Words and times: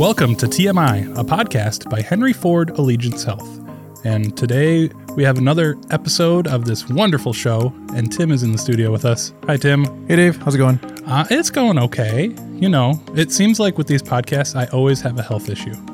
Welcome 0.00 0.34
to 0.36 0.46
TMI, 0.46 1.10
a 1.18 1.22
podcast 1.22 1.90
by 1.90 2.00
Henry 2.00 2.32
Ford 2.32 2.70
Allegiance 2.70 3.22
Health. 3.22 3.60
And 4.06 4.34
today 4.34 4.88
we 5.14 5.22
have 5.24 5.36
another 5.36 5.76
episode 5.90 6.46
of 6.46 6.64
this 6.64 6.88
wonderful 6.88 7.34
show, 7.34 7.70
and 7.94 8.10
Tim 8.10 8.32
is 8.32 8.42
in 8.42 8.50
the 8.50 8.56
studio 8.56 8.90
with 8.90 9.04
us. 9.04 9.34
Hi, 9.44 9.58
Tim. 9.58 9.84
Hey, 10.08 10.16
Dave. 10.16 10.38
How's 10.38 10.54
it 10.54 10.58
going? 10.58 10.78
Uh, 11.04 11.26
it's 11.30 11.50
going 11.50 11.78
okay. 11.78 12.34
You 12.54 12.70
know, 12.70 12.98
it 13.14 13.30
seems 13.30 13.60
like 13.60 13.76
with 13.76 13.88
these 13.88 14.02
podcasts, 14.02 14.56
I 14.56 14.68
always 14.74 15.02
have 15.02 15.18
a 15.18 15.22
health 15.22 15.50
issue. 15.50 15.74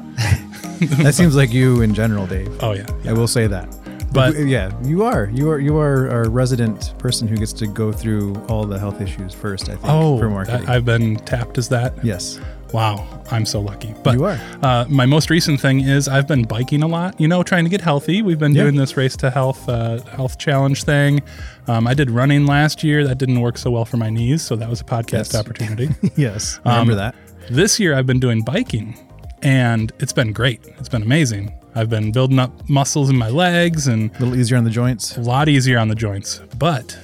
That 1.03 1.15
seems 1.15 1.35
like 1.35 1.53
you 1.53 1.81
in 1.81 1.93
general, 1.93 2.27
Dave. 2.29 2.63
Oh, 2.63 2.75
yeah. 2.75 2.87
I 3.07 3.13
will 3.13 3.27
say 3.27 3.49
that. 3.49 3.67
But- 4.13 4.37
yeah, 4.39 4.71
you 4.85 5.03
are. 5.03 5.31
You 5.33 5.51
are. 5.51 5.59
You 5.59 5.79
are 5.79 6.09
our 6.11 6.31
resident 6.31 6.95
person 6.99 7.27
who 7.27 7.37
gets 7.37 7.53
to 7.55 7.67
go 7.67 7.91
through 7.91 8.37
all 8.49 8.65
the 8.67 8.79
health 8.79 9.01
issues 9.01 9.35
first. 9.35 9.69
I 9.69 9.73
think. 9.73 9.85
Oh, 9.85 10.17
for 10.19 10.31
marketing. 10.31 10.69
I've 10.69 10.85
been 10.85 11.17
tapped 11.17 11.59
as 11.59 11.69
that. 11.71 12.05
yes, 12.05 12.39
Wow, 12.73 13.07
I'm 13.31 13.47
so 13.47 13.61
lucky. 13.61 13.95
But 14.03 14.15
You 14.15 14.25
are. 14.25 14.39
Uh, 14.63 14.85
my 14.89 15.07
most 15.07 15.31
recent 15.31 15.61
thing 15.61 15.81
is 15.81 16.09
I've 16.09 16.27
been 16.27 16.43
biking 16.43 16.83
a 16.83 16.87
lot. 16.87 17.19
You 17.21 17.29
know, 17.29 17.43
trying 17.43 17.65
to 17.65 17.71
get 17.71 17.81
healthy. 17.81 18.23
We've 18.23 18.39
been 18.39 18.55
Yeah. 18.55 18.65
doing 18.65 18.77
this 18.77 18.97
race 18.97 19.17
to 19.19 19.31
health 19.31 19.69
uh, 19.69 20.01
health 20.03 20.39
challenge 20.39 20.83
thing. 20.85 21.23
Um, 21.69 21.87
I 21.87 21.95
did 21.95 22.11
running 22.11 22.45
last 22.47 22.83
year. 22.85 23.07
That 23.07 23.19
didn't 23.19 23.41
work 23.41 23.57
so 23.57 23.71
well 23.71 23.85
for 23.85 23.97
my 23.97 24.11
knees, 24.11 24.43
so 24.43 24.57
that 24.57 24.69
was 24.69 24.81
a 24.81 24.85
podcast 24.85 25.33
Yes. 25.33 25.35
opportunity. 25.43 25.89
yes. 26.17 26.61
Remember 26.65 26.93
Um, 26.93 26.99
that. 26.99 27.15
this 27.51 27.79
year 27.81 27.95
I've 27.95 28.07
been 28.07 28.21
doing 28.21 28.43
biking, 28.43 28.97
and 29.43 29.93
it's 30.01 30.13
been 30.13 30.33
great. 30.33 30.61
It's 30.79 30.89
been 30.89 31.03
amazing. 31.03 31.53
I've 31.75 31.89
been 31.91 32.11
building 32.11 32.39
up 32.39 32.69
muscles 32.69 33.11
in 33.11 33.17
my 33.17 33.29
legs 33.29 33.87
and 33.87 34.11
A 34.17 34.19
little 34.25 34.35
easier 34.37 34.57
on 34.59 34.65
the 34.65 34.71
joints. 34.71 35.17
a 35.17 35.21
lot 35.21 35.49
easier 35.49 35.79
on 35.79 35.89
the 35.89 35.95
joints. 35.95 36.41
But 36.59 36.97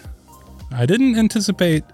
I 0.75 0.87
didn't 0.87 1.17
anticipate 1.19 1.85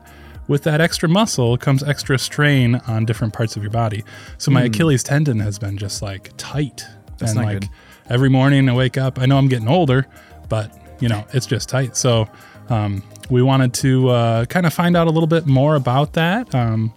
with 0.48 0.64
that 0.64 0.80
extra 0.80 1.08
muscle 1.08 1.56
comes 1.56 1.82
extra 1.82 2.18
strain 2.18 2.76
on 2.86 3.04
different 3.04 3.32
parts 3.34 3.56
of 3.56 3.62
your 3.62 3.70
body. 3.70 4.02
So 4.38 4.50
my 4.50 4.62
Achilles 4.64 5.02
tendon 5.02 5.40
has 5.40 5.58
been 5.58 5.76
just 5.76 6.02
like 6.02 6.32
tight. 6.36 6.84
That's 7.18 7.32
and 7.32 7.44
like 7.44 7.60
good. 7.60 7.70
every 8.08 8.30
morning 8.30 8.68
I 8.68 8.74
wake 8.74 8.96
up, 8.96 9.18
I 9.18 9.26
know 9.26 9.38
I'm 9.38 9.48
getting 9.48 9.68
older, 9.68 10.06
but 10.48 10.76
you 11.00 11.08
know, 11.08 11.24
it's 11.32 11.46
just 11.46 11.68
tight. 11.68 11.96
So 11.96 12.28
um, 12.68 13.02
we 13.30 13.42
wanted 13.42 13.74
to 13.74 14.08
uh, 14.08 14.44
kind 14.46 14.66
of 14.66 14.72
find 14.72 14.96
out 14.96 15.06
a 15.06 15.10
little 15.10 15.26
bit 15.26 15.46
more 15.46 15.74
about 15.76 16.14
that, 16.14 16.54
um, 16.54 16.92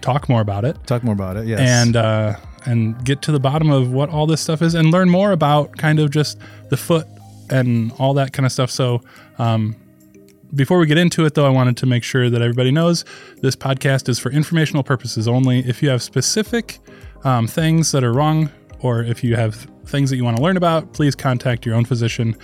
talk 0.00 0.28
more 0.28 0.40
about 0.40 0.64
it 0.64 0.76
Talk 0.86 1.02
more 1.02 1.14
about 1.14 1.36
it. 1.36 1.46
Yes. 1.46 1.60
and 1.60 1.96
uh, 1.96 2.36
and 2.66 3.02
get 3.04 3.22
to 3.22 3.32
the 3.32 3.40
bottom 3.40 3.70
of 3.70 3.92
what 3.92 4.08
all 4.08 4.26
this 4.26 4.40
stuff 4.40 4.62
is 4.62 4.74
and 4.74 4.90
learn 4.90 5.10
more 5.10 5.32
about 5.32 5.76
kind 5.76 5.98
of 5.98 6.10
just 6.10 6.38
the 6.70 6.76
foot 6.76 7.06
and 7.50 7.92
all 7.98 8.14
that 8.14 8.32
kind 8.32 8.46
of 8.46 8.52
stuff. 8.52 8.70
So 8.70 9.02
um, 9.38 9.76
before 10.54 10.78
we 10.78 10.86
get 10.86 10.98
into 10.98 11.24
it, 11.24 11.34
though, 11.34 11.46
I 11.46 11.50
wanted 11.50 11.76
to 11.78 11.86
make 11.86 12.04
sure 12.04 12.30
that 12.30 12.40
everybody 12.40 12.70
knows 12.70 13.04
this 13.42 13.56
podcast 13.56 14.08
is 14.08 14.18
for 14.18 14.30
informational 14.30 14.82
purposes 14.82 15.26
only. 15.28 15.60
If 15.60 15.82
you 15.82 15.88
have 15.90 16.02
specific 16.02 16.78
um, 17.24 17.46
things 17.46 17.92
that 17.92 18.04
are 18.04 18.12
wrong, 18.12 18.50
or 18.80 19.02
if 19.02 19.24
you 19.24 19.36
have 19.36 19.66
things 19.86 20.10
that 20.10 20.16
you 20.16 20.24
want 20.24 20.36
to 20.36 20.42
learn 20.42 20.56
about, 20.56 20.92
please 20.92 21.14
contact 21.14 21.64
your 21.66 21.74
own 21.74 21.84
physician. 21.84 22.36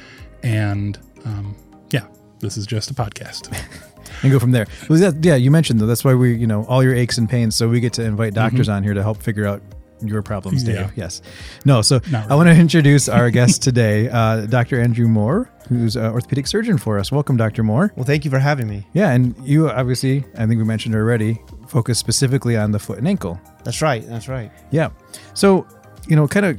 And 0.43 0.99
um, 1.25 1.57
yeah, 1.91 2.07
this 2.41 2.57
is 2.57 2.67
just 2.67 2.91
a 2.91 2.95
podcast. 2.95 3.55
and 4.23 4.33
go 4.33 4.39
from 4.39 4.53
there. 4.53 4.67
Well, 4.89 4.99
that, 4.99 5.25
yeah, 5.25 5.37
you 5.37 5.51
mentioned 5.51 5.81
though. 5.81 5.87
That's 5.87 6.05
why 6.05 6.15
we, 6.15 6.35
you 6.35 6.47
know, 6.47 6.65
all 6.65 6.83
your 6.83 6.95
aches 6.95 7.19
and 7.19 7.29
pains. 7.29 7.57
So 7.57 7.69
we 7.69 7.81
get 7.81 7.93
to 7.95 8.05
invite 8.05 8.35
doctors 8.35 8.69
on 8.69 8.83
here 8.83 8.95
to 8.95 9.03
help 9.03 9.23
figure 9.23 9.47
out 9.47 9.63
your 10.03 10.23
problems, 10.23 10.65
Dave. 10.65 10.77
Mm-hmm. 10.77 10.99
Yeah. 10.99 11.05
Yes. 11.05 11.23
No. 11.65 11.83
So 11.83 12.01
Not 12.11 12.31
I 12.31 12.35
want 12.35 12.49
to 12.49 12.55
introduce 12.55 13.09
our 13.09 13.31
guest 13.31 13.63
today, 13.63 14.09
uh, 14.09 14.47
Dr. 14.47 14.81
Andrew 14.81 15.09
Moore, 15.09 15.53
who's 15.71 15.95
an 15.95 16.07
orthopedic 16.07 16.49
surgeon 16.49 16.77
for 16.77 16.99
us. 16.99 17.13
Welcome, 17.13 17.37
Dr. 17.37 17.63
Moore. 17.63 17.93
Well, 17.95 18.05
thank 18.05 18.25
you 18.25 18.31
for 18.31 18.41
having 18.41 18.69
me. 18.69 18.87
Yeah, 18.93 19.13
and 19.13 19.37
you 19.47 19.71
obviously, 19.71 20.25
I 20.37 20.47
think 20.47 20.59
we 20.59 20.65
mentioned 20.65 20.97
already, 20.97 21.41
focus 21.69 21.99
specifically 21.99 22.57
on 22.57 22.73
the 22.73 22.81
foot 22.81 22.99
and 22.99 23.07
ankle. 23.07 23.41
That's 23.63 23.81
right. 23.81 24.05
That's 24.07 24.27
right. 24.27 24.51
Yeah. 24.73 24.91
So, 25.35 25.67
you 26.09 26.17
know, 26.17 26.27
kind 26.27 26.45
of 26.45 26.59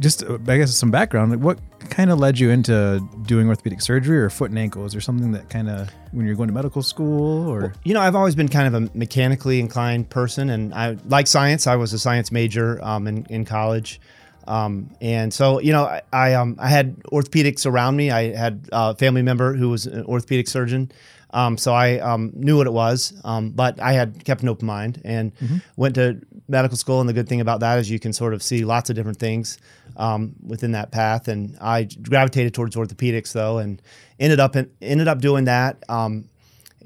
just, 0.00 0.24
I 0.24 0.58
guess, 0.58 0.74
some 0.74 0.90
background. 0.90 1.30
Like 1.30 1.40
what 1.40 1.60
kind 1.90 2.10
of 2.10 2.18
led 2.18 2.40
you 2.40 2.50
into 2.50 3.00
doing 3.22 3.48
orthopedic 3.48 3.80
surgery 3.80 4.18
or 4.18 4.30
foot 4.30 4.50
and 4.50 4.58
ankle? 4.58 4.84
Is 4.84 4.92
there 4.92 5.00
something 5.00 5.30
that 5.32 5.48
kind 5.48 5.70
of, 5.70 5.88
when 6.10 6.26
you're 6.26 6.34
going 6.34 6.48
to 6.48 6.54
medical 6.54 6.82
school 6.82 7.48
or? 7.48 7.72
You 7.84 7.94
know, 7.94 8.00
I've 8.00 8.16
always 8.16 8.34
been 8.34 8.48
kind 8.48 8.74
of 8.74 8.82
a 8.82 8.98
mechanically 8.98 9.60
inclined 9.60 10.10
person, 10.10 10.50
and 10.50 10.74
I 10.74 10.96
like 11.06 11.28
science. 11.28 11.68
I 11.68 11.76
was 11.76 11.92
a 11.92 12.00
science 12.00 12.32
major 12.32 12.82
um, 12.84 13.06
in, 13.06 13.26
in 13.26 13.44
college. 13.44 14.00
Um, 14.50 14.90
and 15.00 15.32
so, 15.32 15.60
you 15.60 15.72
know, 15.72 15.84
I, 15.84 16.02
I, 16.12 16.34
um, 16.34 16.56
I 16.58 16.68
had 16.68 16.96
orthopedics 17.04 17.66
around 17.66 17.94
me. 17.94 18.10
I 18.10 18.34
had 18.34 18.68
a 18.72 18.96
family 18.96 19.22
member 19.22 19.54
who 19.54 19.68
was 19.70 19.86
an 19.86 20.04
orthopedic 20.06 20.48
surgeon. 20.48 20.90
Um, 21.32 21.56
so 21.56 21.72
I 21.72 22.00
um, 22.00 22.32
knew 22.34 22.56
what 22.56 22.66
it 22.66 22.72
was, 22.72 23.14
um, 23.22 23.50
but 23.50 23.80
I 23.80 23.92
had 23.92 24.24
kept 24.24 24.42
an 24.42 24.48
open 24.48 24.66
mind 24.66 25.00
and 25.04 25.30
went 25.76 25.94
to 25.94 26.20
medical 26.48 26.76
school. 26.76 26.98
And 26.98 27.08
the 27.08 27.12
good 27.12 27.28
thing 27.28 27.40
about 27.40 27.60
that 27.60 27.78
is 27.78 27.88
you 27.88 28.00
can 28.00 28.12
sort 28.12 28.34
of 28.34 28.42
see 28.42 28.64
lots 28.64 28.90
of 28.90 28.96
different 28.96 29.18
things 29.20 29.56
um, 29.96 30.34
within 30.44 30.72
that 30.72 30.90
path. 30.90 31.28
And 31.28 31.56
I 31.60 31.84
gravitated 31.84 32.52
towards 32.52 32.74
orthopedics 32.74 33.32
though, 33.32 33.58
and 33.58 33.80
ended 34.18 34.40
up 34.40 34.56
in, 34.56 34.68
ended 34.82 35.06
up 35.06 35.20
doing 35.20 35.44
that. 35.44 35.76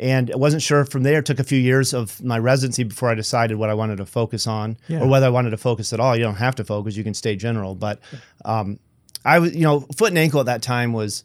And 0.00 0.30
I 0.32 0.36
wasn't 0.36 0.62
sure 0.62 0.84
from 0.84 1.02
there. 1.04 1.20
It 1.20 1.26
took 1.26 1.38
a 1.38 1.44
few 1.44 1.58
years 1.58 1.94
of 1.94 2.22
my 2.22 2.38
residency 2.38 2.82
before 2.82 3.10
I 3.10 3.14
decided 3.14 3.56
what 3.58 3.70
I 3.70 3.74
wanted 3.74 3.96
to 3.98 4.06
focus 4.06 4.46
on, 4.46 4.76
Yeah. 4.88 5.00
or 5.00 5.06
whether 5.08 5.26
I 5.26 5.30
wanted 5.30 5.50
to 5.50 5.56
focus 5.56 5.92
at 5.92 6.00
all. 6.00 6.16
You 6.16 6.24
don't 6.24 6.34
have 6.36 6.56
to 6.56 6.64
focus; 6.64 6.96
you 6.96 7.04
can 7.04 7.14
stay 7.14 7.36
general. 7.36 7.74
But 7.74 8.00
um, 8.44 8.78
I 9.24 9.38
was, 9.38 9.54
you 9.54 9.62
know, 9.62 9.80
foot 9.96 10.08
and 10.08 10.18
ankle 10.18 10.40
at 10.40 10.46
that 10.46 10.62
time 10.62 10.92
was 10.92 11.22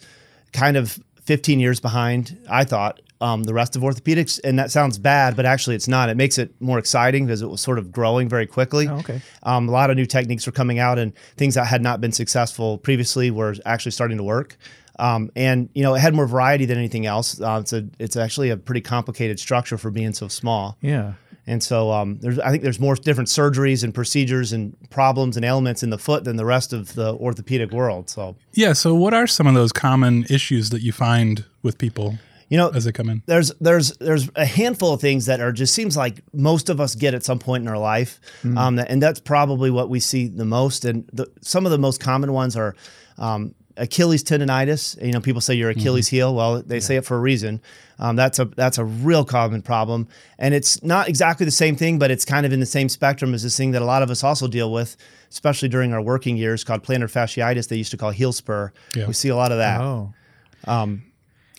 kind 0.54 0.78
of 0.78 1.00
15 1.24 1.60
years 1.60 1.80
behind. 1.80 2.38
I 2.50 2.64
thought 2.64 3.02
um, 3.22 3.44
the 3.44 3.54
rest 3.54 3.76
of 3.76 3.82
orthopedics, 3.82 4.40
and 4.44 4.58
that 4.60 4.72
sounds 4.72 4.98
bad, 5.00 5.36
but 5.36 5.46
actually 5.46 5.76
it's 5.76 5.88
not. 5.88 6.10
It 6.10 6.16
makes 6.18 6.38
it 6.38 6.54
more 6.62 6.80
exciting 6.80 7.26
because 7.26 7.42
it 7.42 7.50
was 7.50 7.62
sort 7.62 7.78
of 7.80 7.92
growing 7.92 8.30
very 8.30 8.46
quickly. 8.48 8.88
Oh, 8.88 8.98
okay. 9.00 9.22
Um, 9.44 9.68
a 9.68 9.72
lot 9.72 9.90
of 9.90 9.98
new 9.98 10.06
techniques 10.06 10.46
were 10.46 10.52
coming 10.54 10.80
out, 10.80 10.98
and 11.00 11.12
things 11.38 11.56
that 11.56 11.66
had 11.66 11.82
not 11.82 12.02
been 12.02 12.12
successful 12.12 12.78
previously 12.78 13.32
were 13.32 13.56
actually 13.66 13.92
starting 13.92 14.18
to 14.18 14.24
work. 14.24 14.58
Um, 15.00 15.32
and 15.36 15.70
you 15.74 15.84
know, 15.84 15.96
it 15.96 16.00
had 16.00 16.14
more 16.14 16.28
variety 16.28 16.66
than 16.66 16.78
anything 16.78 17.06
else. 17.06 17.40
Uh, 17.40 17.60
it's 17.62 17.74
a, 17.74 17.88
it's 18.00 18.16
actually 18.16 18.50
a 18.50 18.58
pretty 18.58 18.82
complicated 18.82 19.40
structure 19.40 19.78
for 19.78 19.92
being 19.92 20.14
so 20.14 20.28
small. 20.28 20.78
Yeah. 20.82 21.14
And 21.48 21.64
so 21.64 21.92
um, 21.92 22.20
there's, 22.20 22.38
I 22.38 22.52
think 22.52 22.62
there's 22.62 22.80
more 22.80 22.96
different 22.96 23.28
surgeries 23.28 23.84
and 23.84 23.92
procedures 23.92 24.54
and 24.54 24.76
problems 24.92 25.36
and 25.36 25.44
ailments 25.44 25.82
in 25.82 25.90
the 25.90 25.98
foot 25.98 26.24
than 26.24 26.36
the 26.36 26.46
rest 26.46 26.74
of 26.74 26.94
the 26.94 27.16
orthopedic 27.16 27.72
world. 27.72 28.08
So 28.10 28.36
yeah. 28.54 28.74
So, 28.74 28.94
what 28.94 29.16
are 29.16 29.26
some 29.26 29.48
of 29.48 29.56
those 29.56 29.72
common 29.72 30.26
issues 30.30 30.70
that 30.70 30.84
you 30.84 30.92
find 30.92 31.46
with 31.64 31.80
people 31.80 32.20
you 32.50 32.58
know, 32.58 32.70
as 32.70 32.86
they 32.86 32.92
come 32.92 33.10
in? 33.10 33.22
there's 33.28 33.54
there's 33.62 33.96
there's 33.98 34.30
a 34.36 34.46
handful 34.46 34.94
of 34.94 35.00
things 35.00 35.28
that 35.28 35.40
are 35.40 35.52
just 35.52 35.74
seems 35.74 35.96
like 35.96 36.24
most 36.34 36.70
of 36.70 36.82
us 36.82 36.96
get 36.96 37.14
at 37.14 37.24
some 37.24 37.38
point 37.38 37.62
in 37.62 37.68
our 37.68 37.78
life, 37.78 38.20
um, 38.58 38.80
and 38.80 39.02
that's 39.02 39.20
probably 39.20 39.70
what 39.70 39.88
we 39.90 40.00
see 40.00 40.28
the 40.28 40.46
most. 40.46 40.84
And 40.84 41.08
the, 41.14 41.28
some 41.42 41.66
of 41.66 41.72
the 41.72 41.78
most 41.78 42.02
common 42.02 42.34
ones 42.34 42.58
are 42.58 42.76
um, 43.20 43.54
Achilles 43.80 44.24
tendonitis. 44.24 45.02
You 45.04 45.12
know, 45.12 45.22
people 45.22 45.42
say 45.42 45.56
your 45.56 45.70
Achilles 45.70 46.08
heel. 46.08 46.36
Well, 46.36 46.62
they 46.62 46.80
say 46.80 46.96
it 46.98 47.06
for 47.06 47.18
a 47.18 47.20
reason. 47.20 47.62
Um, 47.98 48.16
that's 48.16 48.40
a 48.40 48.46
that's 48.46 48.78
a 48.78 48.86
real 48.86 49.26
common 49.26 49.62
problem, 49.62 50.08
and 50.38 50.54
it's 50.54 50.82
not 50.84 51.10
exactly 51.10 51.46
the 51.46 51.52
same 51.52 51.76
thing, 51.76 52.00
but 52.00 52.12
it's 52.12 52.24
kind 52.24 52.46
of 52.46 52.54
in 52.54 52.60
the 52.60 52.66
same 52.66 52.88
spectrum 52.88 53.34
as 53.34 53.44
this 53.44 53.58
thing 53.58 53.72
that 53.72 53.82
a 53.82 53.86
lot 53.86 54.04
of 54.04 54.10
us 54.10 54.24
also 54.24 54.48
deal 54.48 54.72
with, 54.72 54.96
especially 55.30 55.68
during 55.68 55.94
our 55.94 56.02
working 56.02 56.38
years, 56.38 56.64
called 56.64 56.84
plantar 56.84 57.12
fasciitis. 57.12 57.68
They 57.68 57.76
used 57.76 57.92
to 57.92 57.98
call 57.98 58.12
heel 58.12 58.32
spur. 58.32 58.72
Yeah. 58.96 59.08
We 59.08 59.14
see 59.14 59.30
a 59.30 59.36
lot 59.36 59.52
of 59.52 59.58
that. 59.58 59.82
Oh. 59.82 60.14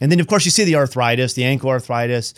And 0.00 0.10
then, 0.10 0.18
of 0.18 0.26
course, 0.26 0.44
you 0.44 0.50
see 0.50 0.64
the 0.64 0.76
arthritis, 0.76 1.34
the 1.34 1.44
ankle 1.44 1.68
arthritis. 1.68 2.34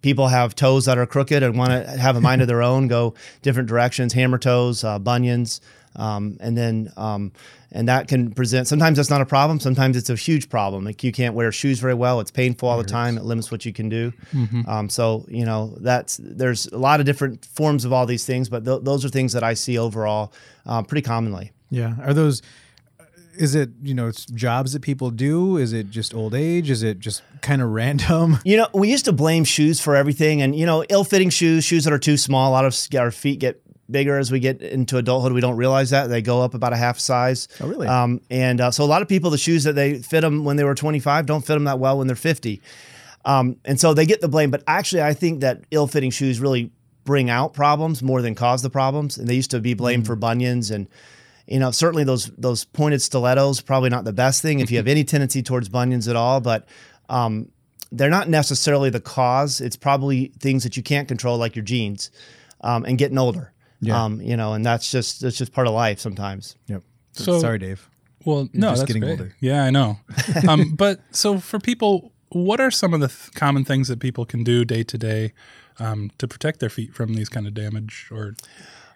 People 0.00 0.28
have 0.28 0.56
toes 0.56 0.86
that 0.86 0.98
are 0.98 1.06
crooked 1.06 1.42
and 1.42 1.56
want 1.56 1.70
to 1.70 1.90
have 1.98 2.16
a 2.16 2.20
mind 2.20 2.40
of 2.40 2.48
their 2.48 2.62
own, 2.62 2.88
go 2.88 3.14
different 3.42 3.68
directions, 3.68 4.14
hammer 4.14 4.38
toes, 4.38 4.82
uh, 4.82 4.98
bunions. 4.98 5.60
Um, 5.96 6.36
and 6.40 6.56
then, 6.56 6.92
um, 6.96 7.32
and 7.70 7.88
that 7.88 8.08
can 8.08 8.32
present, 8.32 8.68
sometimes 8.68 8.96
that's 8.96 9.10
not 9.10 9.20
a 9.20 9.26
problem. 9.26 9.60
Sometimes 9.60 9.96
it's 9.96 10.10
a 10.10 10.16
huge 10.16 10.48
problem. 10.48 10.84
Like 10.84 11.02
you 11.04 11.12
can't 11.12 11.34
wear 11.34 11.52
shoes 11.52 11.80
very 11.80 11.94
well. 11.94 12.20
It's 12.20 12.30
painful 12.30 12.68
all 12.68 12.78
the 12.78 12.84
time. 12.84 13.16
It 13.18 13.24
limits 13.24 13.50
what 13.50 13.64
you 13.64 13.72
can 13.72 13.88
do. 13.88 14.12
Um, 14.66 14.88
so, 14.88 15.24
you 15.28 15.44
know, 15.44 15.76
that's, 15.80 16.18
there's 16.22 16.66
a 16.66 16.78
lot 16.78 17.00
of 17.00 17.06
different 17.06 17.44
forms 17.46 17.84
of 17.84 17.92
all 17.92 18.06
these 18.06 18.24
things, 18.24 18.48
but 18.48 18.64
th- 18.64 18.80
those 18.82 19.04
are 19.04 19.08
things 19.08 19.32
that 19.32 19.42
I 19.42 19.54
see 19.54 19.78
overall 19.78 20.32
uh, 20.66 20.82
pretty 20.82 21.02
commonly. 21.02 21.52
Yeah. 21.70 21.94
Are 22.02 22.12
those, 22.14 22.42
is 23.34 23.54
it, 23.54 23.70
you 23.82 23.94
know, 23.94 24.08
it's 24.08 24.26
jobs 24.26 24.74
that 24.74 24.82
people 24.82 25.10
do? 25.10 25.56
Is 25.56 25.72
it 25.72 25.88
just 25.90 26.12
old 26.14 26.34
age? 26.34 26.68
Is 26.68 26.82
it 26.82 26.98
just 26.98 27.22
kind 27.40 27.62
of 27.62 27.70
random? 27.70 28.38
You 28.44 28.58
know, 28.58 28.68
we 28.74 28.90
used 28.90 29.06
to 29.06 29.12
blame 29.12 29.44
shoes 29.44 29.80
for 29.80 29.96
everything, 29.96 30.42
and 30.42 30.54
you 30.54 30.66
know, 30.66 30.84
ill-fitting 30.90 31.30
shoes, 31.30 31.64
shoes 31.64 31.84
that 31.84 31.92
are 31.92 31.98
too 31.98 32.18
small. 32.18 32.50
A 32.50 32.52
lot 32.52 32.66
of 32.66 32.76
our 32.94 33.10
feet 33.10 33.38
get 33.40 33.62
bigger 33.92 34.18
as 34.18 34.32
we 34.32 34.40
get 34.40 34.62
into 34.62 34.96
adulthood. 34.96 35.32
We 35.32 35.40
don't 35.40 35.56
realize 35.56 35.90
that 35.90 36.08
they 36.08 36.22
go 36.22 36.42
up 36.42 36.54
about 36.54 36.72
a 36.72 36.76
half 36.76 36.98
size. 36.98 37.48
Oh, 37.60 37.68
really? 37.68 37.86
Um, 37.86 38.20
and 38.30 38.60
uh, 38.60 38.70
so 38.70 38.84
a 38.84 38.86
lot 38.86 39.02
of 39.02 39.08
people, 39.08 39.30
the 39.30 39.38
shoes 39.38 39.64
that 39.64 39.74
they 39.74 39.98
fit 39.98 40.22
them 40.22 40.44
when 40.44 40.56
they 40.56 40.64
were 40.64 40.74
25 40.74 41.26
don't 41.26 41.42
fit 41.42 41.54
them 41.54 41.64
that 41.64 41.78
well 41.78 41.98
when 41.98 42.06
they're 42.06 42.16
50. 42.16 42.60
Um, 43.24 43.56
and 43.64 43.78
so 43.78 43.94
they 43.94 44.06
get 44.06 44.20
the 44.20 44.28
blame. 44.28 44.50
But 44.50 44.64
actually, 44.66 45.02
I 45.02 45.14
think 45.14 45.40
that 45.40 45.60
ill-fitting 45.70 46.10
shoes 46.10 46.40
really 46.40 46.72
bring 47.04 47.30
out 47.30 47.52
problems 47.52 48.02
more 48.02 48.22
than 48.22 48.34
cause 48.34 48.62
the 48.62 48.70
problems. 48.70 49.18
And 49.18 49.28
they 49.28 49.34
used 49.34 49.50
to 49.52 49.60
be 49.60 49.74
blamed 49.74 50.06
for 50.06 50.16
bunions 50.16 50.70
and 50.70 50.88
you 51.46 51.58
know, 51.58 51.70
certainly 51.70 52.04
those 52.04 52.26
those 52.38 52.64
pointed 52.64 53.02
stilettos 53.02 53.60
probably 53.60 53.90
not 53.90 54.04
the 54.04 54.12
best 54.12 54.42
thing 54.42 54.60
if 54.60 54.70
you 54.70 54.76
have 54.76 54.86
any 54.88 55.04
tendency 55.04 55.42
towards 55.42 55.68
bunions 55.68 56.08
at 56.08 56.16
all, 56.16 56.40
but 56.40 56.66
um, 57.08 57.48
they're 57.90 58.10
not 58.10 58.28
necessarily 58.28 58.90
the 58.90 59.00
cause. 59.00 59.60
It's 59.60 59.76
probably 59.76 60.32
things 60.38 60.62
that 60.64 60.76
you 60.76 60.82
can't 60.82 61.06
control, 61.06 61.36
like 61.36 61.54
your 61.54 61.64
genes, 61.64 62.10
um, 62.62 62.84
and 62.84 62.96
getting 62.96 63.18
older. 63.18 63.51
Yeah. 63.82 64.02
Um, 64.04 64.20
you 64.22 64.36
know, 64.36 64.54
and 64.54 64.64
that's 64.64 64.90
just 64.90 65.20
that's 65.20 65.36
just 65.36 65.52
part 65.52 65.66
of 65.66 65.74
life 65.74 65.98
sometimes. 66.00 66.56
Yep. 66.68 66.82
So- 67.12 67.40
sorry, 67.40 67.58
Dave. 67.58 67.88
Well, 68.24 68.48
no, 68.52 68.68
just 68.68 68.82
that's 68.82 68.86
getting 68.86 69.02
great. 69.02 69.10
older. 69.18 69.34
Yeah, 69.40 69.64
I 69.64 69.70
know. 69.70 69.98
um, 70.48 70.74
but 70.76 71.00
so 71.10 71.38
for 71.40 71.58
people, 71.58 72.12
what 72.28 72.60
are 72.60 72.70
some 72.70 72.94
of 72.94 73.00
the 73.00 73.08
th- 73.08 73.32
common 73.34 73.64
things 73.64 73.88
that 73.88 73.98
people 73.98 74.24
can 74.24 74.44
do 74.44 74.64
day 74.64 74.84
to 74.84 74.96
day 74.96 75.32
um, 75.80 76.12
to 76.18 76.28
protect 76.28 76.60
their 76.60 76.68
feet 76.70 76.94
from 76.94 77.14
these 77.14 77.28
kind 77.28 77.48
of 77.48 77.54
damage? 77.54 78.08
Or 78.12 78.34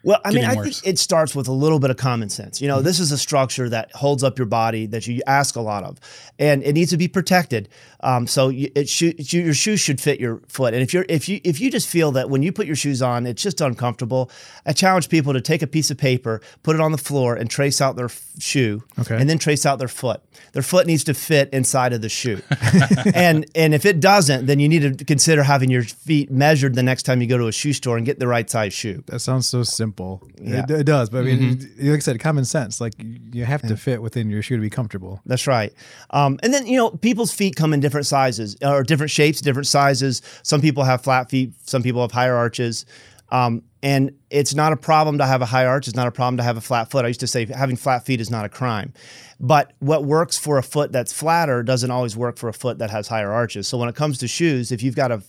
Well, 0.06 0.20
I 0.24 0.32
mean, 0.32 0.44
I 0.44 0.54
worse. 0.54 0.80
think 0.80 0.94
it 0.94 0.98
starts 0.98 1.34
with 1.34 1.48
a 1.48 1.52
little 1.52 1.78
bit 1.80 1.90
of 1.90 1.96
common 1.96 2.28
sense. 2.28 2.60
You 2.62 2.68
know, 2.68 2.76
Mm-hmm. 2.76 2.84
this 2.84 3.00
is 3.00 3.12
a 3.12 3.18
structure 3.18 3.68
that 3.68 3.90
holds 3.92 4.22
up 4.22 4.38
your 4.38 4.46
body 4.46 4.86
that 4.86 5.06
you 5.06 5.20
ask 5.26 5.56
a 5.56 5.60
lot 5.60 5.82
of, 5.84 5.98
and 6.38 6.62
it 6.62 6.72
needs 6.74 6.90
to 6.92 6.96
be 6.96 7.08
protected. 7.08 7.68
Um, 8.00 8.26
so 8.26 8.48
you, 8.50 8.70
it 8.74 8.88
should, 8.88 9.32
your 9.32 9.52
shoes 9.54 9.80
should 9.80 10.00
fit 10.00 10.20
your 10.20 10.40
foot. 10.48 10.74
And 10.74 10.82
if 10.82 10.94
you're 10.94 11.06
if 11.08 11.28
you 11.28 11.40
if 11.44 11.60
you 11.60 11.70
just 11.70 11.88
feel 11.88 12.12
that 12.12 12.30
when 12.30 12.42
you 12.42 12.52
put 12.52 12.66
your 12.66 12.76
shoes 12.76 13.02
on, 13.02 13.26
it's 13.26 13.42
just 13.42 13.60
uncomfortable, 13.60 14.30
I 14.64 14.72
challenge 14.74 15.08
people 15.08 15.32
to 15.32 15.40
take 15.40 15.62
a 15.62 15.66
piece 15.66 15.90
of 15.90 15.98
paper, 15.98 16.40
put 16.62 16.76
it 16.76 16.80
on 16.80 16.92
the 16.92 16.98
floor, 16.98 17.34
and 17.34 17.50
trace 17.50 17.80
out 17.80 17.96
their 17.96 18.04
f- 18.06 18.22
shoe, 18.38 18.84
Okay. 19.00 19.16
and 19.16 19.28
then 19.28 19.38
trace 19.38 19.66
out 19.66 19.78
their 19.80 19.88
foot. 19.88 20.20
Their 20.52 20.62
foot 20.62 20.86
needs 20.86 21.02
to 21.04 21.14
fit 21.14 21.48
inside 21.52 21.92
of 21.92 22.00
the 22.00 22.08
shoe, 22.08 22.42
and 23.14 23.46
and 23.54 23.74
if 23.74 23.84
it 23.86 23.98
doesn't, 24.00 24.46
then 24.46 24.60
you 24.60 24.68
need 24.68 24.98
to 24.98 25.04
consider 25.04 25.42
having 25.42 25.70
your 25.70 25.82
feet 25.82 26.30
measured 26.30 26.74
the 26.74 26.82
next 26.82 27.02
time 27.04 27.20
you 27.22 27.26
go 27.26 27.38
to 27.38 27.46
a 27.48 27.52
shoe 27.52 27.72
store 27.72 27.96
and 27.96 28.06
get 28.06 28.18
the 28.20 28.28
right 28.28 28.48
size 28.48 28.72
shoe. 28.74 29.02
That 29.06 29.20
sounds 29.20 29.48
so 29.48 29.62
simple. 29.62 29.95
Yeah. 30.40 30.64
It, 30.64 30.70
it 30.70 30.84
does, 30.84 31.10
but 31.10 31.18
I 31.18 31.22
mean, 31.22 31.56
Mm-hmm. 31.56 31.88
like 31.90 31.96
I 31.96 32.00
said, 32.00 32.20
common 32.20 32.44
sense. 32.44 32.80
Like 32.80 32.92
you 32.98 33.44
have 33.44 33.62
to 33.62 33.76
fit 33.76 34.02
within 34.02 34.30
your 34.30 34.42
shoe 34.42 34.56
to 34.56 34.60
be 34.62 34.70
comfortable. 34.70 35.20
That's 35.26 35.46
right. 35.46 35.72
Um, 36.10 36.38
and 36.42 36.52
then, 36.52 36.66
you 36.66 36.76
know, 36.76 36.90
people's 36.90 37.32
feet 37.32 37.56
come 37.56 37.72
in 37.72 37.80
different 37.80 38.06
sizes 38.06 38.56
or 38.62 38.82
different 38.82 39.10
shapes, 39.10 39.40
different 39.40 39.66
sizes. 39.68 40.22
Some 40.42 40.60
people 40.60 40.84
have 40.84 41.02
flat 41.02 41.30
feet, 41.30 41.52
some 41.64 41.82
people 41.82 42.00
have 42.02 42.12
higher 42.12 42.34
arches. 42.34 42.86
Um, 43.30 43.62
and 43.82 44.12
it's 44.30 44.54
not 44.54 44.72
a 44.72 44.76
problem 44.76 45.18
to 45.18 45.26
have 45.26 45.42
a 45.42 45.46
high 45.46 45.66
arch. 45.66 45.88
It's 45.88 45.96
not 45.96 46.06
a 46.06 46.12
problem 46.12 46.36
to 46.38 46.42
have 46.44 46.56
a 46.56 46.60
flat 46.60 46.90
foot. 46.90 47.04
I 47.04 47.08
used 47.08 47.20
to 47.20 47.26
say 47.26 47.44
having 47.46 47.76
flat 47.76 48.04
feet 48.04 48.20
is 48.20 48.30
not 48.30 48.44
a 48.44 48.48
crime. 48.48 48.92
But 49.40 49.72
what 49.80 50.04
works 50.04 50.38
for 50.38 50.58
a 50.58 50.62
foot 50.62 50.92
that's 50.92 51.12
flatter 51.12 51.62
doesn't 51.62 51.90
always 51.90 52.16
work 52.16 52.36
for 52.36 52.48
a 52.48 52.52
foot 52.54 52.78
that 52.78 52.90
has 52.90 53.08
higher 53.08 53.32
arches. 53.32 53.68
So 53.68 53.78
when 53.78 53.88
it 53.88 53.94
comes 53.94 54.18
to 54.18 54.28
shoes, 54.28 54.70
if 54.72 54.82
you've 54.82 54.96
got 54.96 55.10
a 55.12 55.22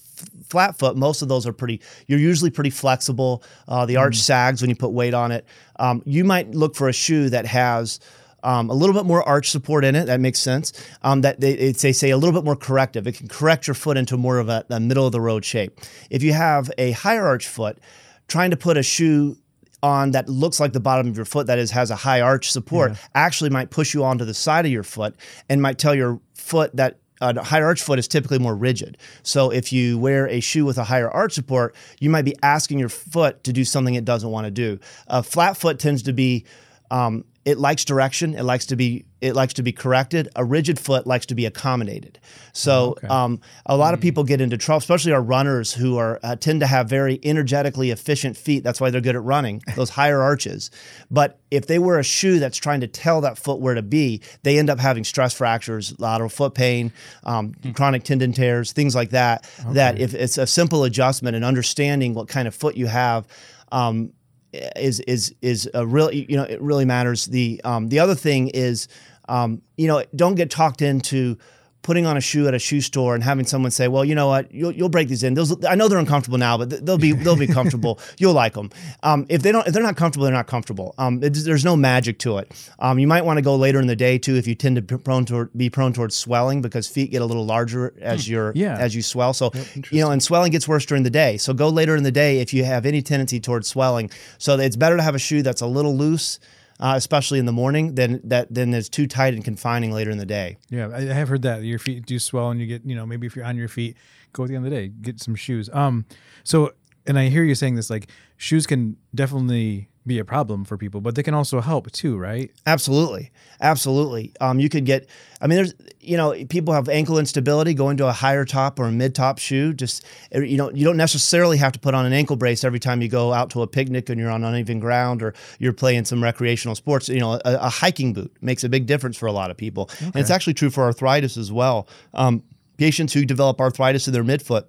flat 0.49 0.77
foot, 0.77 0.95
most 0.95 1.21
of 1.21 1.27
those 1.27 1.45
are 1.45 1.53
pretty, 1.53 1.81
you're 2.07 2.19
usually 2.19 2.49
pretty 2.49 2.69
flexible. 2.69 3.43
Uh, 3.67 3.85
the 3.85 3.97
arch 3.97 4.17
sags 4.17 4.61
when 4.61 4.69
you 4.69 4.75
put 4.75 4.91
weight 4.91 5.13
on 5.13 5.31
it. 5.31 5.45
Um, 5.77 6.01
you 6.05 6.23
might 6.23 6.51
look 6.55 6.75
for 6.75 6.89
a 6.89 6.93
shoe 6.93 7.29
that 7.29 7.45
has, 7.45 7.99
um, 8.43 8.69
a 8.69 8.73
little 8.73 8.93
bit 8.93 9.05
more 9.05 9.27
arch 9.27 9.49
support 9.49 9.83
in 9.83 9.95
it. 9.95 10.05
That 10.05 10.19
makes 10.19 10.39
sense. 10.39 10.73
Um, 11.01 11.21
that 11.21 11.39
they, 11.39 11.53
it's, 11.53 11.81
they 11.81 11.91
say 11.91 12.11
a 12.11 12.17
little 12.17 12.33
bit 12.33 12.45
more 12.45 12.55
corrective. 12.55 13.07
It 13.07 13.13
can 13.13 13.27
correct 13.27 13.67
your 13.67 13.73
foot 13.73 13.97
into 13.97 14.15
more 14.15 14.37
of 14.37 14.47
a, 14.47 14.63
a 14.69 14.79
middle 14.79 15.05
of 15.05 15.11
the 15.11 15.21
road 15.21 15.43
shape. 15.43 15.79
If 16.09 16.23
you 16.23 16.33
have 16.33 16.71
a 16.77 16.91
higher 16.91 17.25
arch 17.25 17.47
foot, 17.47 17.79
trying 18.27 18.51
to 18.51 18.57
put 18.57 18.77
a 18.77 18.83
shoe 18.83 19.37
on 19.83 20.11
that 20.11 20.27
looks 20.27 20.59
like 20.59 20.73
the 20.73 20.79
bottom 20.79 21.07
of 21.07 21.15
your 21.15 21.25
foot 21.25 21.47
that 21.47 21.59
is 21.59 21.71
has 21.71 21.91
a 21.91 21.95
high 21.95 22.19
arch 22.19 22.51
support 22.51 22.93
actually 23.13 23.49
might 23.49 23.69
push 23.69 23.93
you 23.93 24.03
onto 24.03 24.25
the 24.25 24.33
side 24.33 24.65
of 24.65 24.71
your 24.71 24.83
foot 24.83 25.15
and 25.49 25.61
might 25.61 25.77
tell 25.77 25.93
your 25.93 26.19
foot 26.33 26.75
that 26.75 26.99
a 27.21 27.43
higher 27.43 27.65
arch 27.65 27.81
foot 27.81 27.99
is 27.99 28.07
typically 28.07 28.39
more 28.39 28.55
rigid. 28.55 28.97
So 29.23 29.49
if 29.49 29.73
you 29.73 29.97
wear 29.97 30.27
a 30.27 30.39
shoe 30.39 30.65
with 30.65 30.77
a 30.77 30.83
higher 30.83 31.09
arch 31.09 31.33
support, 31.33 31.75
you 31.99 32.09
might 32.09 32.25
be 32.25 32.35
asking 32.43 32.79
your 32.79 32.89
foot 32.89 33.43
to 33.45 33.53
do 33.53 33.65
something 33.65 33.95
it 33.95 34.05
doesn't 34.05 34.29
want 34.29 34.45
to 34.45 34.51
do. 34.51 34.79
A 35.07 35.23
flat 35.23 35.57
foot 35.57 35.79
tends 35.79 36.03
to 36.03 36.13
be 36.13 36.45
um, 36.91 37.25
it 37.47 37.57
likes 37.57 37.85
direction. 37.85 38.33
It 38.33 38.43
likes 38.43 38.65
to 38.65 38.75
be 38.75 39.05
it 39.21 39.33
likes 39.33 39.53
to 39.53 39.63
be 39.63 39.71
corrected. 39.71 40.27
A 40.35 40.43
rigid 40.43 40.77
foot 40.77 41.07
likes 41.07 41.25
to 41.27 41.33
be 41.33 41.45
accommodated. 41.45 42.19
So 42.51 42.97
um, 43.09 43.39
a 43.65 43.77
lot 43.77 43.93
of 43.93 44.01
people 44.01 44.25
get 44.25 44.41
into 44.41 44.57
trouble, 44.57 44.79
especially 44.79 45.13
our 45.13 45.21
runners 45.21 45.73
who 45.73 45.97
are 45.97 46.19
uh, 46.23 46.35
tend 46.35 46.59
to 46.59 46.67
have 46.67 46.89
very 46.89 47.21
energetically 47.23 47.89
efficient 47.89 48.35
feet. 48.35 48.65
That's 48.65 48.81
why 48.81 48.89
they're 48.89 48.99
good 48.99 49.15
at 49.15 49.23
running. 49.23 49.63
Those 49.77 49.89
higher 49.89 50.21
arches. 50.21 50.71
But 51.09 51.39
if 51.49 51.67
they 51.67 51.79
wear 51.79 51.97
a 51.99 52.03
shoe 52.03 52.37
that's 52.37 52.57
trying 52.57 52.81
to 52.81 52.87
tell 52.87 53.21
that 53.21 53.37
foot 53.37 53.61
where 53.61 53.75
to 53.75 53.81
be, 53.81 54.21
they 54.43 54.59
end 54.59 54.69
up 54.69 54.77
having 54.77 55.05
stress 55.05 55.33
fractures, 55.33 55.97
lateral 55.99 56.29
foot 56.29 56.53
pain, 56.53 56.91
um, 57.23 57.53
chronic 57.73 58.03
tendon 58.03 58.33
tears, 58.33 58.73
things 58.73 58.93
like 58.93 59.11
that. 59.11 59.49
That 59.69 59.99
if 59.99 60.13
it's 60.13 60.37
a 60.37 60.45
simple 60.45 60.83
adjustment 60.83 61.37
and 61.37 61.45
understanding 61.45 62.13
what 62.13 62.27
kind 62.27 62.45
of 62.45 62.53
foot 62.53 62.75
you 62.75 62.87
have. 62.87 63.25
Um, 63.71 64.13
is 64.53 64.99
is 65.01 65.33
is 65.41 65.69
a 65.73 65.85
real 65.85 66.11
you 66.11 66.37
know 66.37 66.43
it 66.43 66.61
really 66.61 66.85
matters. 66.85 67.25
The 67.25 67.61
um, 67.63 67.89
the 67.89 67.99
other 67.99 68.15
thing 68.15 68.49
is 68.49 68.87
um, 69.29 69.61
you 69.77 69.87
know 69.87 70.03
don't 70.15 70.35
get 70.35 70.49
talked 70.49 70.81
into 70.81 71.37
putting 71.83 72.05
on 72.05 72.17
a 72.17 72.21
shoe 72.21 72.47
at 72.49 72.53
a 72.53 72.59
shoe 72.59 72.81
store 72.81 73.15
and 73.15 73.23
having 73.23 73.45
someone 73.45 73.71
say, 73.71 73.87
well, 73.87 74.03
you 74.03 74.13
know 74.13 74.27
what, 74.27 74.51
you'll, 74.53 74.73
you'll 74.73 74.89
break 74.89 75.07
these 75.07 75.23
in. 75.23 75.35
Those, 75.35 75.63
I 75.65 75.75
know 75.75 75.87
they're 75.87 75.99
uncomfortable 75.99 76.37
now, 76.37 76.57
but 76.57 76.85
they'll 76.85 76.97
be 76.97 77.13
they'll 77.13 77.37
be 77.37 77.47
comfortable. 77.59 77.99
You'll 78.17 78.33
like 78.33 78.53
them. 78.55 78.71
Um, 79.03 79.25
if 79.29 79.41
they 79.41 79.53
don't, 79.53 79.65
if 79.65 79.73
they're 79.73 79.83
not 79.83 79.95
comfortable, 79.95 80.25
they're 80.25 80.33
not 80.33 80.47
comfortable. 80.47 80.93
Um, 80.97 81.23
it's- 81.23 81.43
there's 81.45 81.63
no 81.63 81.77
magic 81.77 82.19
to 82.19 82.39
it. 82.39 82.51
Um, 82.79 82.99
you 82.99 83.07
might 83.07 83.23
want 83.23 83.37
to 83.37 83.41
go 83.41 83.55
later 83.55 83.79
in 83.79 83.87
the 83.87 83.95
day 83.95 84.17
too 84.17 84.35
if 84.35 84.47
you 84.47 84.55
tend 84.55 84.75
to 84.75 84.81
be 84.81 84.97
prone 84.97 85.23
to 85.25 85.45
be 85.55 85.69
prone 85.69 85.93
towards 85.93 86.15
swelling 86.15 86.61
because 86.61 86.87
feet 86.87 87.11
get 87.11 87.21
a 87.21 87.25
little 87.25 87.45
larger 87.45 87.93
as 88.01 88.27
you're 88.27 88.51
Yeah. 88.53 88.77
as 88.77 88.93
you 88.95 89.01
swell. 89.01 89.33
So 89.33 89.51
you 89.91 90.01
know, 90.01 90.11
and 90.11 90.21
swelling 90.21 90.51
gets 90.51 90.67
worse 90.67 90.85
during 90.85 91.03
the 91.03 91.09
day. 91.09 91.37
So 91.37 91.53
go 91.53 91.69
later 91.69 91.95
in 91.95 92.03
the 92.03 92.11
day 92.11 92.39
if 92.39 92.53
you 92.53 92.65
have 92.65 92.85
any 92.85 93.01
tendency 93.01 93.39
towards 93.39 93.67
swelling. 93.69 94.09
So 94.39 94.57
it's 94.59 94.75
better 94.75 94.97
to 94.97 95.03
have 95.03 95.15
a 95.15 95.19
shoe 95.19 95.41
that's 95.41 95.61
a 95.61 95.67
little 95.67 95.95
loose. 95.95 96.39
Uh, 96.79 96.93
especially 96.95 97.39
in 97.39 97.47
the 97.47 97.51
morning, 97.51 97.95
then 97.95 98.21
that 98.23 98.53
then 98.53 98.71
is 98.71 98.87
too 98.87 99.07
tight 99.07 99.33
and 99.33 99.43
confining 99.43 99.91
later 99.91 100.11
in 100.11 100.19
the 100.19 100.27
day. 100.27 100.57
Yeah, 100.69 100.89
I, 100.89 100.97
I 100.97 101.13
have 101.13 101.27
heard 101.27 101.41
that 101.41 101.63
your 101.63 101.79
feet 101.79 102.05
do 102.05 102.19
swell, 102.19 102.51
and 102.51 102.59
you 102.59 102.67
get 102.67 102.85
you 102.85 102.95
know 102.95 103.05
maybe 103.05 103.25
if 103.25 103.35
you're 103.35 103.45
on 103.45 103.57
your 103.57 103.67
feet, 103.67 103.97
go 104.31 104.43
at 104.43 104.49
the 104.49 104.55
end 104.55 104.63
of 104.63 104.71
the 104.71 104.77
day, 104.77 104.87
get 104.87 105.19
some 105.19 105.33
shoes. 105.33 105.71
Um, 105.73 106.05
so 106.43 106.73
and 107.07 107.17
I 107.17 107.29
hear 107.29 107.43
you 107.43 107.55
saying 107.55 107.75
this 107.75 107.89
like 107.89 108.09
shoes 108.35 108.67
can 108.67 108.97
definitely 109.15 109.89
be 110.07 110.19
a 110.19 110.25
problem 110.25 110.65
for 110.65 110.77
people, 110.77 111.01
but 111.01 111.15
they 111.15 111.23
can 111.23 111.33
also 111.33 111.61
help 111.61 111.91
too, 111.91 112.17
right? 112.17 112.51
Absolutely, 112.65 113.31
absolutely. 113.61 114.33
Um, 114.39 114.59
you 114.59 114.69
could 114.69 114.85
get. 114.85 115.09
I 115.39 115.47
mean, 115.47 115.57
there's 115.57 115.73
you 115.99 116.17
know 116.17 116.33
people 116.49 116.73
have 116.73 116.89
ankle 116.89 117.19
instability. 117.19 117.73
Going 117.73 117.97
to 117.97 118.07
a 118.07 118.11
higher 118.11 118.45
top 118.45 118.79
or 118.79 118.85
a 118.85 118.91
mid 118.91 119.13
top 119.13 119.37
shoe, 119.37 119.73
just 119.73 120.05
eh, 120.31 120.39
you 120.39 120.57
know 120.57 120.71
you 120.71 120.85
don't 120.85 120.97
necessarily 120.97 121.57
have 121.57 121.73
to 121.73 121.79
put 121.79 121.93
on 121.93 122.05
an 122.05 122.13
ankle 122.13 122.35
brace 122.35 122.63
every 122.63 122.79
time 122.79 123.01
you 123.01 123.09
go 123.09 123.33
out 123.33 123.49
to 123.51 123.61
a 123.61 123.67
picnic 123.67 124.09
and 124.09 124.19
you're 124.19 124.31
on 124.31 124.43
uneven 124.43 124.79
ground 124.79 125.21
or 125.21 125.33
you're 125.59 125.73
playing 125.73 126.05
some 126.05 126.23
recreational 126.23 126.75
sports. 126.75 127.09
You 127.09 127.19
know, 127.19 127.33
a, 127.33 127.41
a 127.45 127.69
hiking 127.69 128.13
boot 128.13 128.35
makes 128.41 128.63
a 128.63 128.69
big 128.69 128.85
difference 128.85 129.17
for 129.17 129.27
a 129.27 129.31
lot 129.31 129.51
of 129.51 129.57
people, 129.57 129.89
and 129.99 130.15
it's 130.15 130.31
actually 130.31 130.53
true 130.53 130.69
for 130.69 130.83
arthritis 130.83 131.37
as 131.37 131.51
well. 131.51 131.87
Um, 132.13 132.43
patients 132.77 133.13
who 133.13 133.25
develop 133.25 133.59
arthritis 133.59 134.07
in 134.07 134.13
their 134.13 134.23
midfoot 134.23 134.65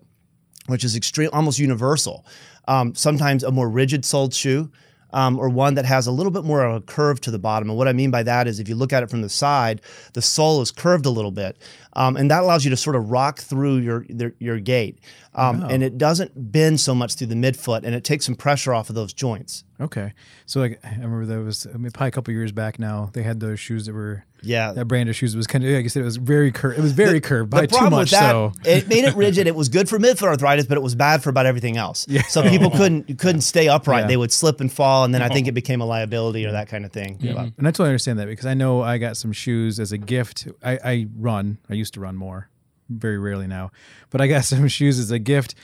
which 0.69 0.85
is 0.85 0.95
extreme, 0.95 1.31
almost 1.33 1.59
universal. 1.59 2.25
Um, 2.69 2.95
sometimes 2.95 3.43
a 3.43 3.51
more 3.51 3.69
rigid 3.69 4.05
soled 4.05 4.35
shoe, 4.35 4.71
um, 5.13 5.39
or 5.39 5.49
one 5.49 5.75
that 5.75 5.85
has 5.85 6.07
a 6.07 6.13
little 6.13 6.33
bit 6.33 6.45
more 6.45 6.65
of 6.65 6.77
a 6.77 6.81
curve 6.81 7.21
to 7.23 7.31
the 7.31 7.39
bottom. 7.39 7.69
And 7.69 7.79
what 7.79 7.89
I 7.89 7.93
mean 7.93 8.11
by 8.11 8.23
that 8.23 8.47
is, 8.47 8.61
if 8.61 8.69
you 8.69 8.75
look 8.75 8.93
at 8.93 9.03
it 9.03 9.11
from 9.11 9.23
the 9.23 9.29
side, 9.29 9.81
the 10.13 10.23
sole 10.23 10.61
is 10.61 10.71
curved 10.71 11.07
a 11.07 11.11
little 11.11 11.31
bit, 11.31 11.57
um, 11.95 12.17
and 12.17 12.31
that 12.31 12.43
allows 12.43 12.65
you 12.65 12.71
to 12.71 12.77
sort 12.77 12.97
of 12.97 13.11
rock 13.11 13.39
through 13.39 13.79
your 13.79 14.05
your, 14.09 14.35
your 14.39 14.61
gait, 14.61 15.01
um, 15.35 15.63
and 15.63 15.83
it 15.83 15.99
doesn't 15.99 16.33
bend 16.53 16.81
so 16.81 16.95
much 16.95 17.15
through 17.15 17.29
the 17.29 17.35
midfoot, 17.35 17.85
and 17.85 17.95
it 17.95 18.05
takes 18.05 18.27
some 18.27 18.35
pressure 18.35 18.75
off 18.75 18.89
of 18.89 18.95
those 18.95 19.13
joints. 19.13 19.65
Okay, 19.81 20.13
so 20.47 20.61
like 20.61 20.81
I 20.85 20.91
remember 20.97 21.27
that 21.27 21.43
was 21.43 21.67
I 21.67 21.77
mean 21.77 21.91
probably 21.91 22.09
a 22.09 22.13
couple 22.13 22.35
years 22.35 22.53
back 22.53 22.79
now. 22.79 23.11
They 23.13 23.23
had 23.23 23.41
those 23.41 23.61
shoes 23.61 23.87
that 23.87 23.95
were 23.95 24.25
Yeah. 24.43 24.73
that 24.73 24.87
brand 24.87 25.09
of 25.09 25.17
shoes 25.17 25.35
was 25.37 25.47
kind 25.47 25.65
of 25.65 25.71
like 25.71 25.83
you 25.83 25.89
said 25.89 26.03
it 26.03 26.05
was 26.05 26.17
very 26.17 26.53
curved. 26.53 26.79
It 26.79 26.83
was 26.83 26.93
very 26.93 27.21
curved 27.21 27.51
by 27.51 27.63
the 27.63 27.67
too 27.69 27.91
much. 27.91 27.93
with 27.93 28.11
that, 28.11 28.31
so 28.31 28.53
it 28.65 28.89
made 28.89 29.05
it 29.05 29.15
rigid. 29.17 29.47
It 29.47 29.55
was 29.55 29.69
good 29.69 29.89
for 29.89 29.99
midfoot 29.99 30.29
arthritis, 30.29 30.67
but 30.67 30.77
it 30.77 30.83
was 30.83 30.95
bad 30.95 31.23
for 31.23 31.31
about 31.31 31.47
everything 31.47 31.77
else. 31.77 32.07
Yeah. 32.09 32.23
So 32.23 32.43
people 32.49 32.71
couldn't 32.71 33.19
couldn't 33.19 33.41
stay 33.43 33.69
upright. 33.69 34.03
Yeah. 34.03 34.07
They 34.09 34.17
would 34.17 34.33
slip 34.33 34.61
and 34.61 34.73
fall, 34.73 35.05
and 35.05 35.15
then 35.15 35.23
I 35.23 35.29
think 35.29 35.49
it 35.49 35.53
became 35.53 35.81
a 35.81 35.87
liability 35.87 36.45
or 36.47 36.53
that 36.53 36.69
kind 36.69 36.85
of 36.85 36.93
thing. 36.93 37.19
But- 37.21 37.53
And 37.59 37.67
I 37.67 37.71
totally 37.71 37.89
understand 37.91 38.19
that 38.19 38.27
because 38.27 38.47
I 38.47 38.55
know 38.55 38.83
I 38.83 38.99
got 38.99 39.17
some 39.17 39.33
shoes 39.33 39.81
as 39.81 39.93
a 39.93 39.99
gift. 39.99 40.49
I, 40.63 40.79
I 40.85 41.07
run. 41.17 41.59
I 41.69 41.75
used 41.75 41.95
to 41.95 42.01
run 42.01 42.17
more, 42.17 42.49
very 42.89 43.19
rarely 43.19 43.47
now, 43.47 43.71
but 44.11 44.21
I 44.21 44.27
got 44.29 44.45
some 44.45 44.69
shoes 44.69 44.99
as 44.99 45.11
a 45.11 45.19
gift. 45.19 45.55